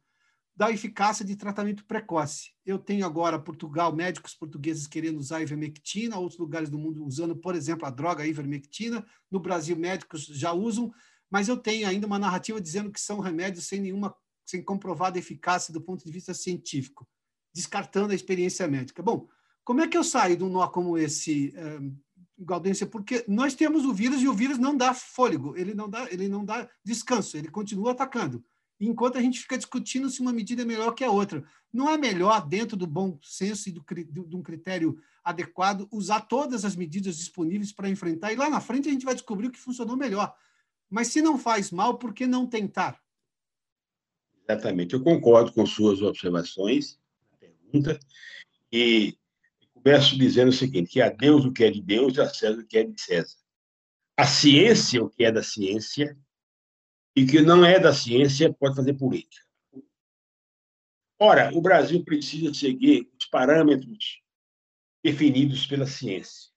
da 0.55 0.71
eficácia 0.71 1.25
de 1.25 1.35
tratamento 1.35 1.85
precoce. 1.85 2.51
Eu 2.65 2.79
tenho 2.79 3.05
agora 3.05 3.37
Portugal, 3.37 3.93
médicos 3.93 4.33
portugueses 4.33 4.87
querendo 4.87 5.19
usar 5.19 5.41
ivermectina, 5.41 6.17
outros 6.17 6.39
lugares 6.39 6.69
do 6.69 6.77
mundo 6.77 7.05
usando, 7.05 7.35
por 7.35 7.55
exemplo, 7.55 7.85
a 7.85 7.89
droga 7.89 8.25
ivermectina. 8.25 9.05
No 9.29 9.39
Brasil, 9.39 9.75
médicos 9.75 10.25
já 10.25 10.53
usam, 10.53 10.93
mas 11.29 11.49
eu 11.49 11.57
tenho 11.57 11.87
ainda 11.87 12.07
uma 12.07 12.17
narrativa 12.17 12.61
dizendo 12.61 12.89
que 12.89 13.01
são 13.01 13.19
remédios 13.19 13.67
sem 13.67 13.81
nenhuma, 13.81 14.15
sem 14.45 14.63
comprovada 14.63 15.19
eficácia 15.19 15.73
do 15.73 15.81
ponto 15.81 16.05
de 16.05 16.11
vista 16.11 16.33
científico, 16.33 17.05
descartando 17.53 18.13
a 18.13 18.15
experiência 18.15 18.65
médica. 18.65 19.03
Bom, 19.03 19.27
como 19.65 19.81
é 19.81 19.87
que 19.87 19.97
eu 19.97 20.03
saio 20.05 20.37
de 20.37 20.43
um 20.43 20.49
nó 20.49 20.67
como 20.69 20.97
esse, 20.97 21.53
eh, 21.53 21.79
Gaudência, 22.37 22.85
porque 22.85 23.23
nós 23.27 23.53
temos 23.53 23.85
o 23.85 23.93
vírus 23.93 24.21
e 24.21 24.27
o 24.27 24.33
vírus 24.33 24.57
não 24.57 24.75
dá 24.75 24.93
fôlego, 24.93 25.55
ele 25.55 25.73
não 25.73 25.89
dá, 25.89 26.11
ele 26.11 26.27
não 26.27 26.43
dá 26.43 26.69
descanso, 26.83 27.37
ele 27.37 27.49
continua 27.49 27.91
atacando. 27.91 28.43
Enquanto 28.79 29.17
a 29.17 29.21
gente 29.21 29.39
fica 29.39 29.57
discutindo 29.57 30.09
se 30.09 30.19
uma 30.19 30.33
medida 30.33 30.63
é 30.63 30.65
melhor 30.65 30.93
que 30.93 31.03
a 31.03 31.09
outra. 31.09 31.45
Não 31.71 31.89
é 31.89 31.97
melhor, 31.97 32.45
dentro 32.45 32.75
do 32.75 32.85
bom 32.85 33.17
senso 33.21 33.69
e 33.69 33.71
do, 33.71 33.83
de 34.25 34.35
um 34.35 34.41
critério 34.41 34.99
adequado, 35.23 35.87
usar 35.91 36.21
todas 36.21 36.65
as 36.65 36.75
medidas 36.75 37.17
disponíveis 37.17 37.71
para 37.71 37.89
enfrentar, 37.89 38.31
e 38.31 38.35
lá 38.35 38.49
na 38.49 38.61
frente 38.61 38.89
a 38.89 38.91
gente 38.91 39.05
vai 39.05 39.15
descobrir 39.15 39.47
o 39.47 39.51
que 39.51 39.59
funcionou 39.59 39.97
melhor. 39.97 40.35
Mas 40.89 41.07
se 41.07 41.21
não 41.21 41.37
faz 41.37 41.71
mal, 41.71 41.97
por 41.97 42.13
que 42.13 42.27
não 42.27 42.45
tentar? 42.45 43.01
Exatamente, 44.47 44.93
eu 44.93 45.03
concordo 45.03 45.51
com 45.51 45.65
suas 45.65 46.01
observações, 46.01 46.99
pergunta, 47.39 47.99
e 48.71 49.17
Começo 49.85 50.17
dizendo 50.17 50.49
o 50.49 50.51
seguinte, 50.51 50.93
que 50.93 50.99
a 50.99 51.11
Deus 51.11 51.45
o 51.45 51.53
que 51.53 51.63
é 51.63 51.69
de 51.69 51.79
Deus 51.79 52.17
e 52.17 52.21
a 52.21 52.27
César 52.27 52.59
o 52.59 52.65
que 52.65 52.75
é 52.75 52.83
de 52.83 52.99
César. 52.99 53.37
A 54.17 54.25
ciência 54.25 55.03
o 55.03 55.11
que 55.11 55.23
é 55.23 55.31
da 55.31 55.43
ciência 55.43 56.17
e 57.15 57.23
que 57.23 57.39
não 57.39 57.63
é 57.63 57.79
da 57.79 57.93
ciência 57.93 58.51
pode 58.51 58.75
fazer 58.75 58.95
política. 58.95 59.45
Ora, 61.19 61.55
o 61.55 61.61
Brasil 61.61 62.03
precisa 62.03 62.51
seguir 62.51 63.07
os 63.15 63.27
parâmetros 63.27 64.23
definidos 65.03 65.67
pela 65.67 65.85
ciência. 65.85 66.51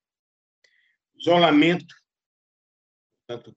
Isolamento, 1.15 1.95
portanto, 3.27 3.55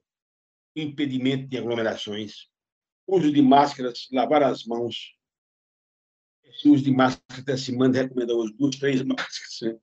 impedimento 0.75 1.47
de 1.47 1.57
aglomerações, 1.57 2.49
uso 3.07 3.31
de 3.31 3.41
máscaras, 3.41 4.09
lavar 4.11 4.43
as 4.43 4.65
mãos. 4.65 5.17
Uso 6.65 6.83
de 6.83 6.91
máscara 6.91 7.41
até 7.41 7.57
se 7.57 7.71
manda 7.71 8.01
recomenda 8.01 8.35
hoje 8.35 8.53
duas, 8.57 8.75
três 8.75 9.01
máscaras. 9.01 9.59
Né? 9.61 9.77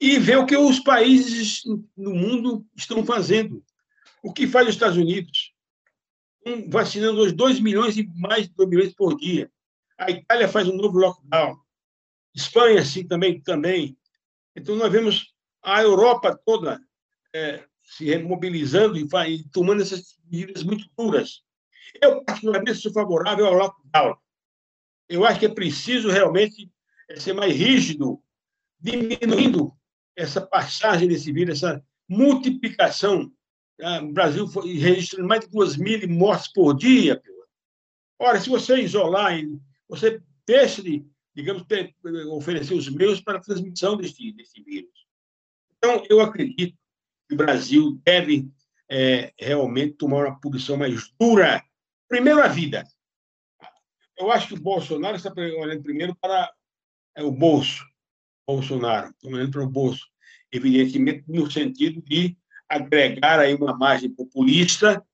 E 0.00 0.18
ver 0.18 0.38
o 0.38 0.46
que 0.46 0.56
os 0.56 0.80
países 0.80 1.62
no 1.96 2.14
mundo 2.14 2.66
estão 2.76 3.04
fazendo. 3.04 3.64
O 4.22 4.32
que 4.32 4.46
faz 4.46 4.68
os 4.68 4.74
Estados 4.74 4.96
Unidos? 4.96 5.52
Um, 6.46 6.68
vacinando 6.68 7.20
hoje 7.20 7.34
2 7.34 7.60
milhões 7.60 7.96
e 7.96 8.06
mais 8.16 8.48
de 8.48 8.54
2 8.54 8.68
milhões 8.68 8.94
por 8.94 9.16
dia. 9.16 9.50
A 9.96 10.10
Itália 10.10 10.48
faz 10.48 10.68
um 10.68 10.76
novo 10.76 10.98
lockdown. 10.98 11.56
Espanha, 12.34 12.80
assim, 12.80 13.06
também. 13.06 13.40
também. 13.40 13.96
Então, 14.54 14.76
nós 14.76 14.90
vemos 14.90 15.34
a 15.62 15.82
Europa 15.82 16.38
toda 16.44 16.80
é, 17.34 17.64
se 17.82 18.06
remobilizando 18.06 18.98
e, 18.98 19.06
e 19.28 19.48
tomando 19.50 19.82
essas 19.82 20.18
medidas 20.30 20.62
muito 20.62 20.88
duras. 20.96 21.42
Eu, 22.00 22.24
particularmente, 22.24 22.78
sou 22.78 22.92
favorável 22.92 23.46
ao 23.46 23.54
lockdown. 23.54 24.16
Eu 25.08 25.24
acho 25.24 25.38
que 25.38 25.46
é 25.46 25.48
preciso 25.48 26.10
realmente 26.10 26.70
é, 27.08 27.20
ser 27.20 27.32
mais 27.32 27.54
rígido, 27.54 28.22
diminuindo 28.80 29.72
essa 30.16 30.40
passagem 30.40 31.08
desse 31.08 31.32
vírus, 31.32 31.62
essa 31.62 31.84
multiplicação. 32.08 33.30
Ah, 33.80 34.00
o 34.02 34.12
Brasil 34.12 34.46
foi 34.46 34.74
registrando 34.74 35.28
mais 35.28 35.40
de 35.40 35.48
2 35.48 35.76
mil 35.76 36.08
mortes 36.08 36.48
por 36.52 36.74
dia. 36.74 37.20
Ora, 38.18 38.40
se 38.40 38.48
você 38.48 38.76
isolar, 38.80 39.32
você 39.88 40.22
deixa 40.46 40.82
de, 40.82 41.04
digamos, 41.34 41.64
oferecer 42.30 42.74
os 42.74 42.88
meios 42.88 43.20
para 43.20 43.38
a 43.38 43.42
transmissão 43.42 43.96
desse, 43.96 44.32
desse 44.32 44.62
vírus. 44.62 45.06
Então, 45.76 46.02
eu 46.08 46.20
acredito 46.20 46.76
que 47.28 47.34
o 47.34 47.36
Brasil 47.36 48.00
deve 48.04 48.48
é, 48.88 49.32
realmente 49.38 49.94
tomar 49.94 50.26
uma 50.26 50.40
posição 50.40 50.76
mais 50.76 51.10
dura. 51.18 51.62
Primeiro, 52.08 52.40
a 52.40 52.48
vida. 52.48 52.86
Eu 54.16 54.30
acho 54.30 54.48
que 54.48 54.54
o 54.54 54.60
Bolsonaro 54.60 55.16
está 55.16 55.32
olhando 55.36 55.82
primeiro 55.82 56.14
para 56.16 56.52
é, 57.16 57.22
o 57.22 57.30
bolso. 57.30 57.84
Bolsonaro, 58.46 59.10
está 59.10 59.28
olhando 59.28 59.50
para 59.50 59.62
o 59.62 59.70
bolso. 59.70 60.06
Evidentemente, 60.52 61.24
no 61.26 61.50
sentido 61.50 62.00
de 62.02 62.36
agregar 62.68 63.40
aí 63.40 63.54
uma 63.54 63.76
margem 63.76 64.10
populista 64.10 65.04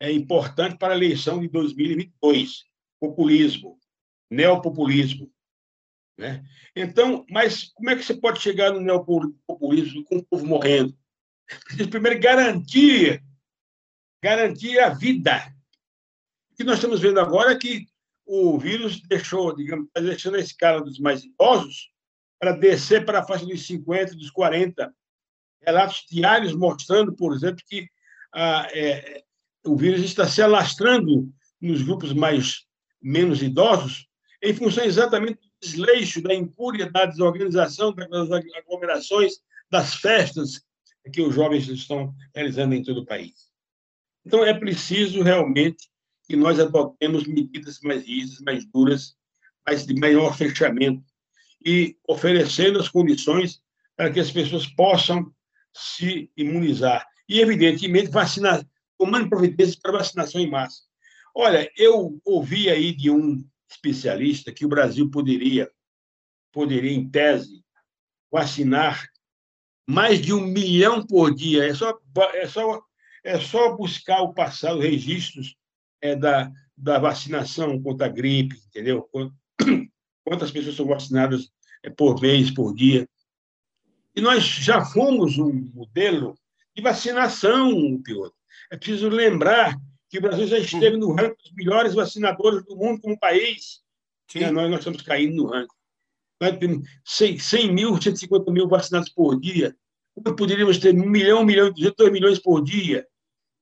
é 0.00 0.10
importante 0.12 0.76
para 0.76 0.92
a 0.92 0.96
eleição 0.96 1.40
de 1.40 1.48
2022. 1.48 2.64
Populismo, 3.00 3.78
neopopulismo. 4.30 5.30
Né? 6.18 6.44
Então, 6.76 7.24
mas 7.28 7.64
como 7.74 7.90
é 7.90 7.96
que 7.96 8.02
você 8.02 8.14
pode 8.14 8.40
chegar 8.40 8.72
no 8.72 8.80
neopopulismo 8.80 10.04
com 10.04 10.16
o 10.16 10.24
povo 10.24 10.46
morrendo? 10.46 10.96
Precisa 11.64 11.88
primeiro 11.88 12.20
garantir, 12.20 13.22
garantir 14.22 14.78
a 14.78 14.90
vida. 14.90 15.54
O 16.52 16.56
que 16.56 16.64
nós 16.64 16.76
estamos 16.76 17.00
vendo 17.00 17.20
agora 17.20 17.52
é 17.52 17.58
que 17.58 17.86
o 18.26 18.58
vírus 18.58 19.00
deixou, 19.02 19.54
digamos, 19.54 19.86
está 19.86 20.00
deixando 20.00 20.36
a 20.36 20.40
escala 20.40 20.80
dos 20.80 20.98
mais 20.98 21.24
idosos 21.24 21.90
para 22.38 22.52
descer 22.52 23.04
para 23.04 23.20
a 23.20 23.24
faixa 23.24 23.46
dos 23.46 23.66
50, 23.66 24.14
dos 24.14 24.30
40. 24.30 24.94
Relatos 25.62 26.04
diários 26.10 26.54
mostrando, 26.54 27.14
por 27.14 27.34
exemplo, 27.34 27.62
que 27.66 27.88
ah, 28.34 28.68
é, 28.72 29.22
o 29.64 29.76
vírus 29.76 30.02
está 30.02 30.26
se 30.26 30.42
alastrando 30.42 31.32
nos 31.60 31.82
grupos 31.82 32.12
mais 32.12 32.66
menos 33.00 33.42
idosos 33.42 34.06
em 34.42 34.54
função 34.54 34.84
exatamente 34.84 35.40
do 35.40 35.50
desleixo, 35.60 36.22
da 36.22 36.34
incúria, 36.34 36.90
da 36.90 37.06
desorganização, 37.06 37.94
das 37.94 38.30
aglomerações, 38.30 39.38
das 39.70 39.94
festas 39.94 40.62
que 41.12 41.22
os 41.22 41.34
jovens 41.34 41.66
estão 41.68 42.14
realizando 42.34 42.74
em 42.74 42.82
todo 42.82 43.00
o 43.00 43.06
país. 43.06 43.50
Então, 44.24 44.44
é 44.44 44.52
preciso 44.52 45.22
realmente 45.22 45.88
que 46.26 46.36
nós 46.36 46.58
adotemos 46.58 47.26
medidas 47.26 47.80
mais 47.82 48.04
rígidas, 48.04 48.40
mais 48.40 48.64
duras, 48.66 49.16
mais 49.66 49.86
de 49.86 49.94
maior 49.94 50.36
fechamento 50.36 51.04
e 51.64 51.96
oferecendo 52.06 52.78
as 52.78 52.88
condições 52.88 53.62
para 53.96 54.10
que 54.10 54.20
as 54.20 54.30
pessoas 54.30 54.66
possam 54.66 55.32
se 55.72 56.30
imunizar. 56.36 57.06
E, 57.28 57.40
evidentemente, 57.40 58.10
vacinar, 58.10 58.66
tomando 58.98 59.28
providências 59.28 59.76
para 59.76 59.92
vacinação 59.92 60.40
em 60.40 60.50
massa. 60.50 60.82
Olha, 61.34 61.70
eu 61.76 62.20
ouvi 62.24 62.68
aí 62.68 62.94
de 62.94 63.10
um 63.10 63.44
especialista 63.70 64.52
que 64.52 64.64
o 64.64 64.68
Brasil 64.68 65.10
poderia, 65.10 65.70
poderia 66.52 66.92
em 66.92 67.08
tese, 67.08 67.64
vacinar 68.30 69.08
mais 69.86 70.20
de 70.20 70.32
um 70.32 70.40
milhão 70.40 71.04
por 71.04 71.34
dia. 71.34 71.66
É 71.66 71.74
só, 71.74 71.98
é 72.34 72.46
só, 72.46 72.82
é 73.24 73.40
só 73.40 73.76
buscar 73.76 74.22
o 74.22 74.34
passado, 74.34 74.80
registros 74.80 75.56
é, 76.04 76.14
da, 76.14 76.52
da 76.76 76.98
vacinação 76.98 77.82
contra 77.82 78.06
a 78.06 78.10
gripe, 78.10 78.60
entendeu? 78.68 79.08
Quantas 80.22 80.50
pessoas 80.50 80.76
são 80.76 80.86
vacinadas 80.86 81.50
é, 81.82 81.88
por 81.88 82.20
mês, 82.20 82.50
por 82.50 82.74
dia. 82.74 83.08
E 84.14 84.20
nós 84.20 84.44
já 84.44 84.84
fomos 84.84 85.38
um 85.38 85.50
modelo 85.72 86.38
de 86.76 86.82
vacinação, 86.82 88.02
piloto. 88.02 88.36
É 88.70 88.76
preciso 88.76 89.08
lembrar 89.08 89.74
que 90.10 90.18
o 90.18 90.20
Brasil 90.20 90.46
já 90.46 90.58
esteve 90.58 90.98
no 90.98 91.14
ranking 91.14 91.42
dos 91.42 91.52
melhores 91.54 91.94
vacinadores 91.94 92.62
do 92.66 92.76
mundo 92.76 93.00
como 93.00 93.18
país. 93.18 93.82
Sim. 94.28 94.50
nós, 94.50 94.70
nós 94.70 94.80
estamos 94.80 95.00
caindo 95.00 95.34
no 95.34 95.46
ranking. 95.46 96.82
100 97.04 97.72
mil, 97.72 98.00
150 98.00 98.52
mil 98.52 98.68
vacinados 98.68 99.08
por 99.08 99.40
dia. 99.40 99.74
Como 100.14 100.36
poderíamos 100.36 100.76
ter 100.76 100.94
um 100.94 101.08
milhão, 101.08 101.40
um 101.40 101.44
milhão, 101.44 101.72
dois 101.96 102.12
milhões 102.12 102.38
por 102.38 102.62
dia? 102.62 103.06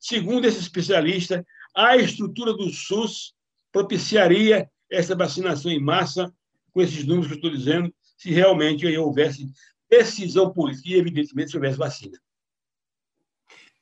Segundo 0.01 0.45
esse 0.45 0.59
especialista, 0.59 1.47
a 1.75 1.97
estrutura 1.97 2.53
do 2.53 2.71
SUS 2.71 3.35
propiciaria 3.71 4.71
essa 4.91 5.17
vacinação 5.17 5.71
em 5.71 5.81
massa, 5.81 6.33
com 6.73 6.83
esses 6.83 7.05
números 7.05 7.27
que 7.29 7.33
eu 7.35 7.37
estou 7.37 7.51
dizendo, 7.51 7.95
se 8.17 8.31
realmente 8.31 8.87
houvesse 8.97 9.51
decisão 9.91 10.53
política 10.53 10.91
e, 10.91 10.95
evidentemente, 10.95 11.51
se 11.51 11.57
houvesse 11.57 11.79
vacina. 11.79 12.19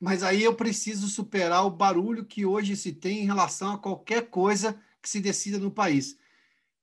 Mas 0.00 0.22
aí 0.22 0.42
eu 0.42 0.54
preciso 0.54 1.08
superar 1.08 1.66
o 1.66 1.70
barulho 1.70 2.24
que 2.24 2.46
hoje 2.46 2.74
se 2.74 2.92
tem 2.92 3.20
em 3.20 3.26
relação 3.26 3.72
a 3.72 3.78
qualquer 3.78 4.30
coisa 4.30 4.80
que 5.02 5.08
se 5.08 5.20
decida 5.20 5.58
no 5.58 5.70
país. 5.70 6.16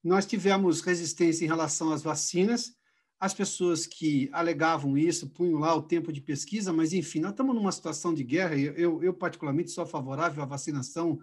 Nós 0.03 0.25
tivemos 0.25 0.81
resistência 0.81 1.43
em 1.43 1.47
relação 1.47 1.91
às 1.91 2.03
vacinas, 2.03 2.76
as 3.19 3.33
pessoas 3.33 3.87
que 3.87 4.29
alegavam 4.31 4.97
isso 4.97 5.27
punham 5.29 5.59
lá 5.59 5.73
o 5.75 5.81
tempo 5.81 6.11
de 6.13 6.21
pesquisa, 6.21 6.71
mas 6.71 6.93
enfim, 6.93 7.19
nós 7.19 7.31
estamos 7.31 7.55
numa 7.55 7.71
situação 7.71 8.13
de 8.13 8.23
guerra 8.23 8.55
e 8.55 8.65
eu, 8.75 9.01
eu 9.03 9.13
particularmente 9.13 9.71
sou 9.71 9.85
favorável 9.85 10.43
à 10.43 10.45
vacinação 10.45 11.19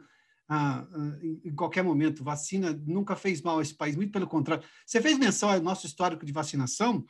ah, 0.49 0.87
em 1.45 1.55
qualquer 1.55 1.85
momento. 1.85 2.25
Vacina 2.25 2.79
nunca 2.87 3.15
fez 3.15 3.41
mal 3.41 3.59
a 3.59 3.63
esse 3.63 3.75
país, 3.75 3.95
muito 3.95 4.13
pelo 4.13 4.27
contrário. 4.27 4.65
Você 4.85 5.01
fez 5.01 5.17
menção 5.19 5.51
ao 5.51 5.61
nosso 5.61 5.87
histórico 5.87 6.27
de 6.27 6.33
vacinação. 6.33 7.05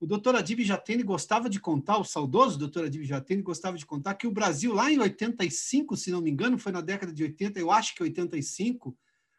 O 0.00 0.06
doutor 0.06 0.34
Adib 0.34 0.60
Jatene 0.64 1.04
gostava 1.04 1.48
de 1.48 1.60
contar, 1.60 1.98
o 1.98 2.04
saudoso 2.04 2.58
doutor 2.58 2.86
Adib 2.86 3.04
Jatene 3.04 3.40
gostava 3.40 3.78
de 3.78 3.86
contar 3.86 4.14
que 4.14 4.26
o 4.26 4.32
Brasil, 4.32 4.74
lá 4.74 4.90
em 4.90 4.98
85, 4.98 5.96
se 5.96 6.10
não 6.10 6.20
me 6.20 6.30
engano, 6.30 6.58
foi 6.58 6.72
na 6.72 6.80
década 6.80 7.12
de 7.12 7.22
80, 7.22 7.60
eu 7.60 7.70
acho 7.70 7.94
que 7.94 8.02
85, 8.02 8.94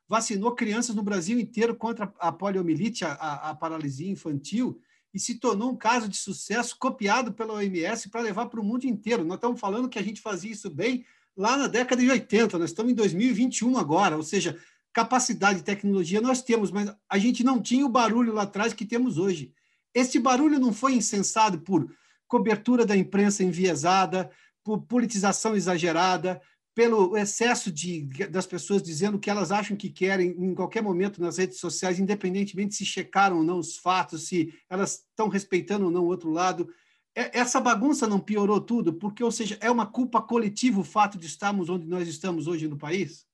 vacinou 0.08 0.56
crianças 0.56 0.96
no 0.96 1.04
Brasil 1.04 1.40
inteiro 1.40 1.76
contra 1.76 2.12
a 2.20 2.32
poliomielite, 2.32 3.04
a, 3.04 3.14
a, 3.14 3.56
paralisia 3.56 4.10
infantil, 4.10 4.80
e 5.16 5.20
se 5.20 5.36
tornou 5.36 5.72
um 5.72 5.78
caso 5.78 6.10
de 6.10 6.18
sucesso 6.18 6.76
copiado 6.78 7.32
pela 7.32 7.54
OMS 7.54 8.10
para 8.10 8.20
levar 8.20 8.48
para 8.48 8.60
o 8.60 8.64
mundo 8.64 8.84
inteiro. 8.84 9.24
Nós 9.24 9.38
estamos 9.38 9.58
falando 9.58 9.88
que 9.88 9.98
a 9.98 10.04
gente 10.04 10.20
fazia 10.20 10.52
isso 10.52 10.70
bem 10.70 11.06
lá 11.38 11.56
na 11.56 11.68
década 11.68 12.02
de 12.02 12.10
80, 12.10 12.60
nós 12.60 12.70
estamos 12.70 12.92
em 12.92 12.96
2021 12.96 13.78
agora, 13.78 14.18
ou 14.18 14.24
seja, 14.24 14.60
capacidade 14.92 15.60
e 15.60 15.64
tecnologia 15.64 16.20
nós 16.20 16.42
temos, 16.42 16.70
mas 16.70 16.94
a 17.10 17.18
gente 17.18 17.46
não 17.46 17.62
tinha 17.62 17.86
o 17.86 17.90
barulho 17.90 18.34
lá 18.34 18.44
atrás 18.44 18.74
que 18.74 18.86
temos 18.86 19.18
hoje. 19.18 19.54
Este 19.94 20.20
barulho 20.20 20.60
não 20.60 20.74
foi 20.74 20.96
insensado 20.96 21.60
por 21.62 21.90
cobertura 22.28 22.86
da 22.86 22.96
imprensa 22.96 23.42
enviesada, 23.42 24.30
por 24.66 24.82
politização 24.82 25.56
exagerada, 25.56 26.42
pelo 26.76 27.16
excesso 27.16 27.72
de, 27.72 28.02
das 28.28 28.46
pessoas 28.46 28.84
dizendo 28.84 29.18
que 29.18 29.30
elas 29.30 29.50
acham 29.50 29.78
que 29.78 29.90
querem 29.90 30.32
em 30.32 30.54
qualquer 30.54 30.84
momento 30.84 31.22
nas 31.22 31.38
redes 31.38 31.58
sociais, 31.58 32.00
independentemente 32.00 32.76
se 32.76 32.86
checaram 32.86 33.38
ou 33.38 33.44
não 33.44 33.60
os 33.60 33.78
fatos, 33.78 34.28
se 34.28 34.54
elas 34.70 35.06
estão 35.10 35.30
respeitando 35.30 35.86
ou 35.86 35.92
não 35.92 36.04
o 36.04 36.08
outro 36.08 36.30
lado. 36.30 36.70
É, 37.16 37.40
essa 37.40 37.62
bagunça 37.62 38.06
não 38.06 38.20
piorou 38.20 38.60
tudo, 38.60 38.94
porque, 38.94 39.24
ou 39.24 39.32
seja, 39.32 39.58
é 39.62 39.72
uma 39.72 39.86
culpa 39.86 40.22
coletiva 40.22 40.82
o 40.82 40.84
fato 40.84 41.18
de 41.18 41.26
estarmos 41.28 41.70
onde 41.70 41.88
nós 41.88 42.10
estamos 42.10 42.46
hoje 42.46 42.68
no 42.68 42.78
país? 42.78 43.26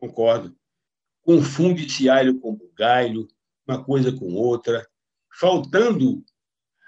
Concordo. 0.00 0.56
Confunde-se 1.20 2.08
alho 2.08 2.40
com 2.40 2.56
bugalho, 2.56 3.28
uma 3.66 3.84
coisa 3.84 4.10
com 4.10 4.32
outra, 4.32 4.88
faltando 5.38 6.24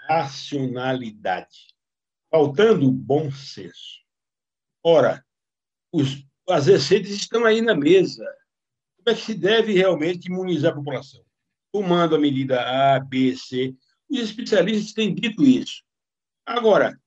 racionalidade, 0.09 1.77
faltando 2.31 2.91
bom 2.91 3.31
senso. 3.31 4.01
Ora, 4.83 5.23
os, 5.93 6.25
as 6.49 6.67
receitas 6.67 7.11
estão 7.11 7.45
aí 7.45 7.61
na 7.61 7.75
mesa. 7.75 8.25
Como 8.97 9.15
é 9.17 9.19
que 9.19 9.27
se 9.27 9.35
deve 9.35 9.73
realmente 9.73 10.27
imunizar 10.27 10.73
a 10.73 10.77
população? 10.77 11.23
Tomando 11.73 12.17
a 12.17 12.19
medida 12.19 12.61
A, 12.61 13.01
B, 13.01 13.37
C. 13.37 13.75
Os 14.11 14.19
especialistas 14.19 14.93
têm 14.93 15.15
dito 15.15 15.43
isso. 15.43 15.83
Agora, 16.45 16.99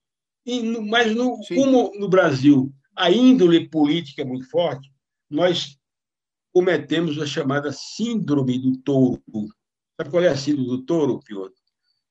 mas 0.89 1.13
no, 1.15 1.37
como 1.47 1.91
no 1.97 2.09
Brasil 2.09 2.73
a 2.95 3.09
índole 3.09 3.67
política 3.69 4.21
é 4.21 4.25
muito 4.25 4.49
forte, 4.49 4.91
nós 5.29 5.77
cometemos 6.53 7.19
a 7.19 7.25
chamada 7.25 7.71
síndrome 7.71 8.59
do 8.59 8.77
touro. 8.77 9.21
Sabe 9.97 10.09
qual 10.09 10.23
é 10.23 10.29
a 10.29 10.37
síndrome 10.37 10.67
do 10.67 10.83
touro, 10.83 11.19
Piotr? 11.19 11.55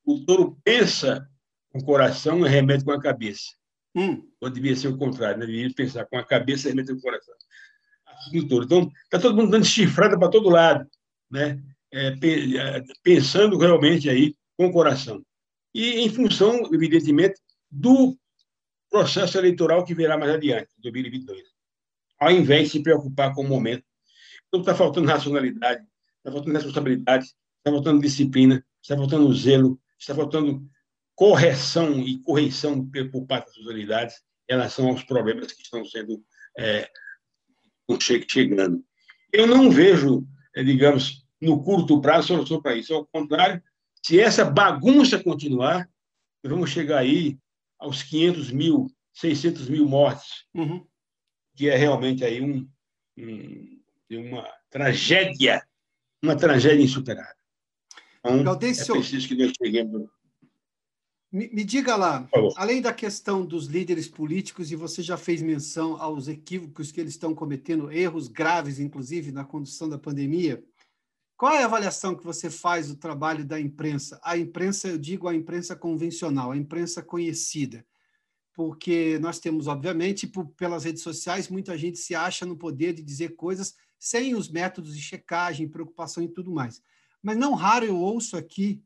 O 0.05 0.19
touro 0.25 0.57
pensa 0.63 1.27
com 1.69 1.79
o 1.79 1.85
coração 1.85 2.45
e 2.45 2.49
remete 2.49 2.83
com 2.83 2.91
a 2.91 3.01
cabeça. 3.01 3.53
Hum. 3.95 4.27
Quando 4.39 4.53
devia 4.53 4.75
ser 4.75 4.87
o 4.87 4.97
contrário, 4.97 5.39
né? 5.39 5.45
devia 5.45 5.73
pensar 5.73 6.05
com 6.05 6.17
a 6.17 6.23
cabeça 6.23 6.69
e 6.69 6.85
com 6.85 6.93
o 6.93 7.01
coração. 7.01 7.35
touro. 8.49 8.65
Então, 8.65 8.91
está 9.03 9.19
todo 9.19 9.35
mundo 9.35 9.51
dando 9.51 9.65
chifrada 9.65 10.17
para 10.17 10.29
todo 10.29 10.49
lado, 10.49 10.89
né? 11.29 11.61
É, 11.91 12.07
é, 12.07 12.83
pensando 13.03 13.57
realmente 13.57 14.09
aí 14.09 14.35
com 14.57 14.67
o 14.67 14.71
coração. 14.71 15.23
E 15.73 16.01
em 16.01 16.09
função, 16.09 16.67
evidentemente, 16.73 17.39
do 17.69 18.17
processo 18.89 19.37
eleitoral 19.37 19.83
que 19.83 19.93
virá 19.93 20.17
mais 20.17 20.31
adiante, 20.31 20.69
2022, 20.79 21.43
ao 22.19 22.31
invés 22.31 22.65
de 22.65 22.69
se 22.73 22.83
preocupar 22.83 23.33
com 23.33 23.43
o 23.43 23.47
momento. 23.47 23.83
Então, 24.47 24.61
está 24.61 24.75
faltando 24.75 25.07
racionalidade, 25.07 25.83
está 26.17 26.31
faltando 26.31 26.53
responsabilidade, 26.53 27.25
está 27.25 27.71
faltando 27.71 28.01
disciplina, 28.01 28.65
está 28.81 28.95
faltando 28.95 29.33
zelo, 29.33 29.79
está 29.99 30.13
faltando 30.13 30.67
correção 31.15 31.99
e 32.01 32.19
correção 32.19 32.89
por 33.11 33.25
parte 33.25 33.47
das 33.47 33.57
autoridades 33.57 34.15
em 34.49 34.53
relação 34.53 34.89
aos 34.89 35.03
problemas 35.03 35.51
que 35.51 35.61
estão 35.61 35.85
sendo 35.85 36.23
é, 36.57 36.89
chegando. 38.29 38.83
Eu 39.31 39.47
não 39.47 39.69
vejo, 39.69 40.27
é, 40.55 40.63
digamos, 40.63 41.25
no 41.41 41.63
curto 41.63 42.01
prazo 42.01 42.27
solução 42.27 42.61
para 42.61 42.75
isso. 42.75 42.93
Ao 42.93 43.05
contrário, 43.05 43.61
se 44.03 44.19
essa 44.19 44.45
bagunça 44.45 45.21
continuar, 45.21 45.89
vamos 46.43 46.69
chegar 46.69 46.99
aí 46.99 47.37
aos 47.79 48.03
500 48.03 48.51
mil, 48.51 48.87
600 49.13 49.69
mil 49.69 49.87
mortes, 49.87 50.45
uhum. 50.53 50.85
que 51.55 51.69
é 51.69 51.75
realmente 51.75 52.23
aí 52.23 52.41
um, 52.41 52.67
um, 53.17 53.81
uma 54.11 54.47
tragédia, 54.69 55.65
uma 56.21 56.35
tragédia 56.35 56.83
insuperável. 56.83 57.35
Então, 58.85 58.97
é 58.97 58.99
preciso 58.99 59.27
que 59.27 59.35
nós 59.35 59.53
cheguemos... 59.61 60.09
Me, 61.33 61.49
me 61.51 61.63
diga 61.63 61.95
lá, 61.95 62.29
além 62.55 62.79
da 62.79 62.93
questão 62.93 63.43
dos 63.43 63.65
líderes 63.65 64.07
políticos, 64.07 64.71
e 64.71 64.75
você 64.75 65.01
já 65.01 65.17
fez 65.17 65.41
menção 65.41 65.99
aos 65.99 66.27
equívocos 66.27 66.91
que 66.91 67.01
eles 67.01 67.13
estão 67.13 67.33
cometendo, 67.33 67.91
erros 67.91 68.27
graves, 68.27 68.79
inclusive, 68.79 69.31
na 69.31 69.43
condução 69.43 69.89
da 69.89 69.97
pandemia, 69.97 70.63
qual 71.35 71.55
é 71.55 71.63
a 71.63 71.65
avaliação 71.65 72.15
que 72.15 72.23
você 72.23 72.51
faz 72.51 72.89
do 72.89 72.95
trabalho 72.95 73.43
da 73.43 73.59
imprensa? 73.59 74.21
A 74.23 74.37
imprensa, 74.37 74.87
eu 74.87 74.97
digo 74.99 75.27
a 75.27 75.33
imprensa 75.33 75.75
convencional, 75.75 76.51
a 76.51 76.57
imprensa 76.57 77.01
conhecida. 77.01 77.83
Porque 78.53 79.17
nós 79.19 79.39
temos, 79.39 79.65
obviamente, 79.65 80.27
por, 80.27 80.45
pelas 80.49 80.83
redes 80.83 81.01
sociais, 81.01 81.49
muita 81.49 81.75
gente 81.75 81.97
se 81.97 82.13
acha 82.13 82.45
no 82.45 82.55
poder 82.55 82.93
de 82.93 83.01
dizer 83.01 83.35
coisas 83.35 83.75
sem 83.97 84.35
os 84.35 84.49
métodos 84.49 84.95
de 84.95 85.01
checagem, 85.01 85.67
preocupação 85.67 86.23
e 86.23 86.27
tudo 86.27 86.51
mais. 86.51 86.79
Mas 87.23 87.37
não 87.37 87.55
raro 87.55 87.85
eu 87.85 87.97
ouço 87.97 88.37
aqui 88.37 88.83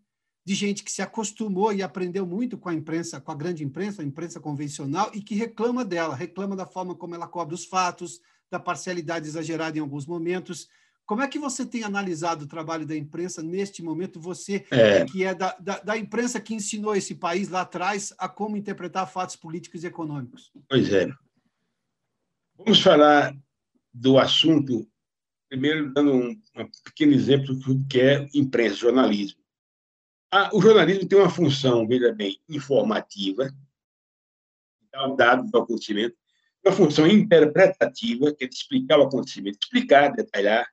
de 0.47 0.55
gente 0.55 0.81
que 0.81 0.89
se 0.89 1.01
acostumou 1.01 1.73
e 1.73 1.83
aprendeu 1.83 2.25
muito 2.25 2.57
com 2.57 2.69
a 2.69 2.73
imprensa, 2.73 3.19
com 3.19 3.33
a 3.33 3.35
grande 3.35 3.65
imprensa, 3.65 4.01
a 4.01 4.05
imprensa 4.05 4.39
convencional, 4.39 5.11
e 5.13 5.21
que 5.21 5.35
reclama 5.35 5.83
dela, 5.83 6.15
reclama 6.15 6.55
da 6.55 6.65
forma 6.65 6.95
como 6.95 7.13
ela 7.13 7.27
cobre 7.27 7.53
os 7.53 7.65
fatos, 7.65 8.21
da 8.49 8.57
parcialidade 8.57 9.27
exagerada 9.27 9.77
em 9.77 9.81
alguns 9.81 10.05
momentos, 10.05 10.69
como 11.05 11.21
é 11.21 11.27
que 11.27 11.37
você 11.37 11.65
tem 11.65 11.83
analisado 11.83 12.45
o 12.45 12.47
trabalho 12.47 12.85
da 12.85 12.95
imprensa 12.95 13.43
neste 13.43 13.83
momento? 13.83 14.21
Você, 14.21 14.65
é. 14.71 15.03
que 15.03 15.25
é 15.25 15.35
da, 15.35 15.53
da, 15.59 15.79
da, 15.79 15.97
imprensa 15.97 16.39
que 16.39 16.53
ensinou 16.53 16.95
esse 16.95 17.15
país 17.15 17.49
lá 17.49 17.61
atrás 17.61 18.13
a 18.17 18.29
como 18.29 18.55
interpretar 18.55 19.11
fatos 19.11 19.35
políticos 19.35 19.83
e 19.83 19.87
econômicos. 19.87 20.49
Pois 20.69 20.93
é. 20.93 21.09
Vamos 22.57 22.81
falar 22.81 23.35
do 23.93 24.17
assunto, 24.17 24.87
primeiro 25.49 25.93
dando 25.93 26.13
um, 26.13 26.29
um 26.55 26.69
pequeno 26.85 27.11
exemplo 27.11 27.53
do 27.53 27.85
que 27.85 27.99
é 27.99 28.29
imprensa, 28.33 28.75
jornalismo. 28.77 29.41
Ah, 30.31 30.49
o 30.53 30.61
jornalismo 30.61 31.07
tem 31.07 31.17
uma 31.17 31.29
função, 31.29 31.87
veja 31.87 32.13
bem, 32.13 32.37
informativa, 32.49 33.49
dar 34.91 35.07
dados 35.15 35.49
do 35.49 35.57
acontecimento, 35.57 36.17
uma 36.65 36.73
função 36.73 37.07
interpretativa, 37.07 38.33
que 38.33 38.43
é 38.43 38.47
de 38.47 38.55
explicar 38.55 38.99
o 38.99 39.03
acontecimento, 39.03 39.59
explicar, 39.61 40.11
detalhar, 40.11 40.67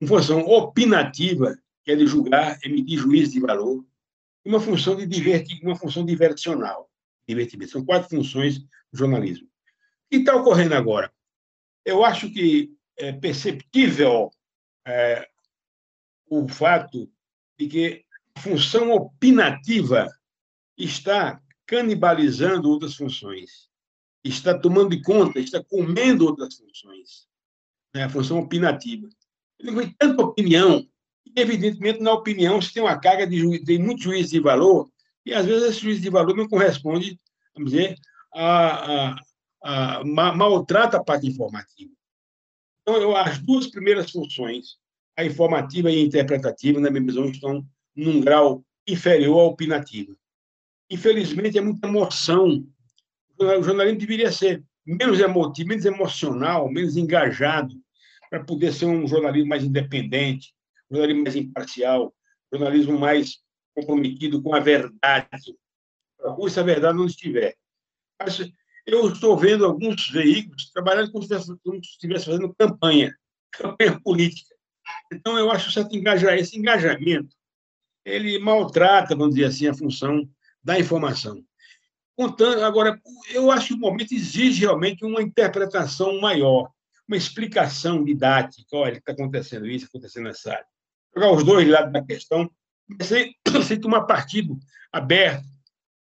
uma 0.00 0.08
função 0.08 0.40
opinativa, 0.40 1.56
que 1.84 1.92
é 1.92 1.96
de 1.96 2.06
julgar, 2.06 2.58
emitir 2.62 2.98
juízo 2.98 3.32
de 3.32 3.40
valor, 3.40 3.84
e 4.44 4.48
uma 4.48 4.60
função 4.60 4.94
de 4.94 5.06
divertir, 5.06 5.58
uma 5.62 5.74
função 5.74 6.04
diversional, 6.04 6.90
divertimento. 7.26 7.72
São 7.72 7.84
quatro 7.84 8.08
funções 8.08 8.58
do 8.58 8.68
jornalismo. 8.98 9.46
O 9.46 9.50
que 10.10 10.16
está 10.16 10.36
ocorrendo 10.36 10.74
agora? 10.74 11.12
Eu 11.84 12.04
acho 12.04 12.30
que 12.30 12.76
é 12.96 13.12
perceptível 13.12 14.30
é, 14.86 15.28
o 16.28 16.46
fato 16.48 17.10
de 17.58 17.68
que 17.68 18.04
a 18.04 18.05
função 18.38 18.92
opinativa 18.92 20.08
está 20.76 21.40
canibalizando 21.66 22.70
outras 22.70 22.94
funções, 22.94 23.68
está 24.22 24.58
tomando 24.58 24.90
de 24.90 25.02
conta, 25.02 25.40
está 25.40 25.62
comendo 25.62 26.26
outras 26.26 26.54
funções. 26.54 27.26
Né? 27.94 28.04
A 28.04 28.08
função 28.08 28.38
opinativa. 28.38 29.08
Ele 29.58 29.74
tem 29.74 29.94
tanta 29.98 30.22
opinião, 30.22 30.86
e, 31.24 31.40
evidentemente, 31.40 32.00
na 32.00 32.12
opinião, 32.12 32.60
você 32.60 32.72
tem 32.74 32.82
uma 32.82 32.98
carga 32.98 33.26
de 33.26 33.38
juiz, 33.38 33.64
tem 33.64 33.78
muito 33.78 34.02
juízo 34.02 34.30
de 34.30 34.40
valor, 34.40 34.90
e 35.24 35.32
às 35.32 35.44
vezes 35.44 35.70
esse 35.70 35.80
juízo 35.80 36.02
de 36.02 36.10
valor 36.10 36.36
não 36.36 36.48
corresponde, 36.48 37.18
vamos 37.54 37.72
dizer, 37.72 37.96
a, 38.32 39.08
a, 39.08 39.20
a, 39.64 39.96
a 39.96 40.04
maltrata 40.04 40.98
a 40.98 41.04
parte 41.04 41.26
informativa. 41.26 41.90
Então, 42.82 43.00
eu, 43.00 43.16
as 43.16 43.38
duas 43.38 43.66
primeiras 43.66 44.10
funções, 44.10 44.76
a 45.16 45.24
informativa 45.24 45.90
e 45.90 45.96
a 45.96 46.04
interpretativa, 46.04 46.78
na 46.78 46.90
minha 46.90 47.04
visão, 47.04 47.24
estão 47.28 47.66
num 47.96 48.20
grau 48.20 48.64
inferior 48.86 49.40
à 49.40 49.44
opinativa. 49.44 50.14
Infelizmente, 50.90 51.58
é 51.58 51.60
muita 51.60 51.88
emoção. 51.88 52.64
O 53.38 53.62
jornalismo 53.62 53.98
deveria 53.98 54.30
ser 54.30 54.62
menos 54.84 55.18
emotivo, 55.18 55.68
menos 55.68 55.84
emocional, 55.84 56.70
menos 56.70 56.96
engajado, 56.96 57.74
para 58.30 58.44
poder 58.44 58.72
ser 58.72 58.86
um 58.86 59.06
jornalismo 59.06 59.48
mais 59.48 59.64
independente, 59.64 60.54
um 60.90 60.96
jornalismo 60.96 61.24
mais 61.24 61.36
imparcial, 61.36 62.14
um 62.52 62.58
jornalismo 62.58 62.98
mais 62.98 63.38
comprometido 63.74 64.40
com 64.42 64.54
a 64.54 64.60
verdade. 64.60 65.56
Procure 66.16 66.50
se 66.50 66.60
a 66.60 66.62
verdade 66.62 66.96
não 66.96 67.06
estiver. 67.06 67.56
Mas 68.20 68.50
eu 68.86 69.12
estou 69.12 69.36
vendo 69.36 69.64
alguns 69.64 70.08
veículos 70.10 70.70
trabalhando 70.70 71.10
como 71.10 71.24
se 71.24 71.34
estivesse 71.80 72.26
fazendo 72.26 72.54
campanha, 72.54 73.14
campanha 73.50 74.00
política. 74.00 74.54
Então, 75.12 75.36
eu 75.36 75.50
acho 75.50 75.70
certo 75.72 75.96
engajar 75.96 76.38
esse 76.38 76.56
engajamento, 76.56 77.35
ele 78.06 78.38
maltrata, 78.38 79.14
vamos 79.14 79.34
dizer 79.34 79.48
assim, 79.48 79.66
a 79.66 79.74
função 79.74 80.26
da 80.64 80.78
informação. 80.78 81.42
Contando, 82.16 82.64
agora, 82.64 82.98
eu 83.30 83.50
acho 83.50 83.68
que 83.68 83.74
o 83.74 83.78
momento 83.78 84.14
exige 84.14 84.60
realmente 84.60 85.04
uma 85.04 85.20
interpretação 85.20 86.18
maior 86.18 86.70
uma 87.06 87.16
explicação 87.16 88.04
didática. 88.04 88.76
Olha, 88.76 88.98
está 88.98 89.12
acontecendo 89.12 89.66
isso, 89.66 89.86
acontecendo 89.86 90.28
essa. 90.28 90.64
Jogar 91.14 91.32
os 91.32 91.44
dois 91.44 91.66
lados 91.68 91.92
da 91.92 92.04
questão, 92.04 92.50
sem, 93.02 93.34
sem 93.66 93.80
tomar 93.80 94.02
partido 94.02 94.58
aberto. 94.92 95.46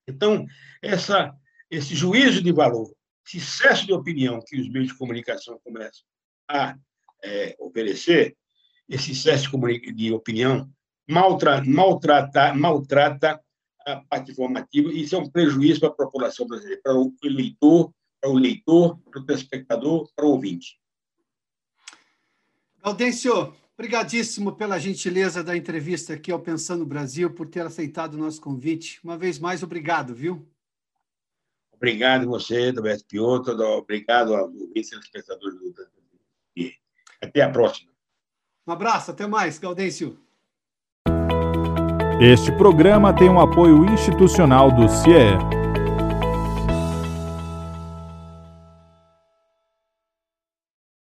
Então, 0.08 0.46
essa, 0.82 1.36
esse 1.70 1.96
juízo 1.96 2.42
de 2.42 2.52
valor, 2.52 2.94
esse 3.26 3.38
excesso 3.38 3.86
de 3.86 3.94
opinião 3.94 4.40
que 4.46 4.60
os 4.60 4.70
meios 4.70 4.90
de 4.90 4.98
comunicação 4.98 5.60
começam 5.64 6.04
a 6.48 6.78
é, 7.24 7.56
oferecer, 7.60 8.36
esse 8.88 9.12
excesso 9.12 9.50
de 9.94 10.12
opinião 10.12 10.70
maltra, 11.10 11.64
maltrata, 11.66 12.54
maltrata 12.54 13.44
a 13.86 13.98
parte 13.98 14.32
informativa 14.32 14.92
e 14.92 15.02
isso 15.02 15.16
é 15.16 15.20
um 15.20 15.30
prejuízo 15.30 15.82
para 15.82 15.90
a 15.90 15.94
população 15.94 16.48
brasileira, 16.48 16.82
para 16.82 16.96
o 16.96 17.14
eleitor, 17.24 17.94
para 18.22 18.30
o 18.30 18.38
leitor, 18.38 18.98
para 19.00 19.20
o 19.20 19.26
telespectador, 19.26 20.10
para 20.16 20.26
o 20.26 20.30
ouvinte. 20.30 20.80
Gaudêncio, 22.82 23.54
brigadíssimo 23.78 24.56
pela 24.56 24.80
gentileza 24.80 25.44
da 25.44 25.56
entrevista 25.56 26.14
aqui 26.14 26.32
ao 26.32 26.40
Pensando 26.40 26.86
Brasil, 26.86 27.34
por 27.34 27.48
ter 27.48 27.66
aceitado 27.66 28.14
o 28.14 28.18
nosso 28.18 28.42
convite. 28.42 29.00
Uma 29.04 29.18
vez 29.18 29.40
mais, 29.40 29.64
obrigado, 29.64 30.14
viu? 30.14 30.48
Obrigado 31.74 32.28
você, 32.28 32.72
do 32.72 32.82
Piotr, 33.08 33.52
obrigado 33.52 34.34
ao 34.34 34.50
vice-espectador 34.74 35.52
do 35.52 35.74
Até 37.22 37.42
a 37.42 37.50
próxima. 37.50 37.92
Um 38.66 38.72
abraço, 38.72 39.12
até 39.12 39.28
mais, 39.28 39.60
Gaudêncio. 39.60 40.18
Este 42.26 42.54
programa 42.54 43.12
tem 43.12 43.28
um 43.30 43.38
apoio 43.38 43.84
institucional 43.84 44.72
do 44.72 44.88
CIE. 44.88 45.63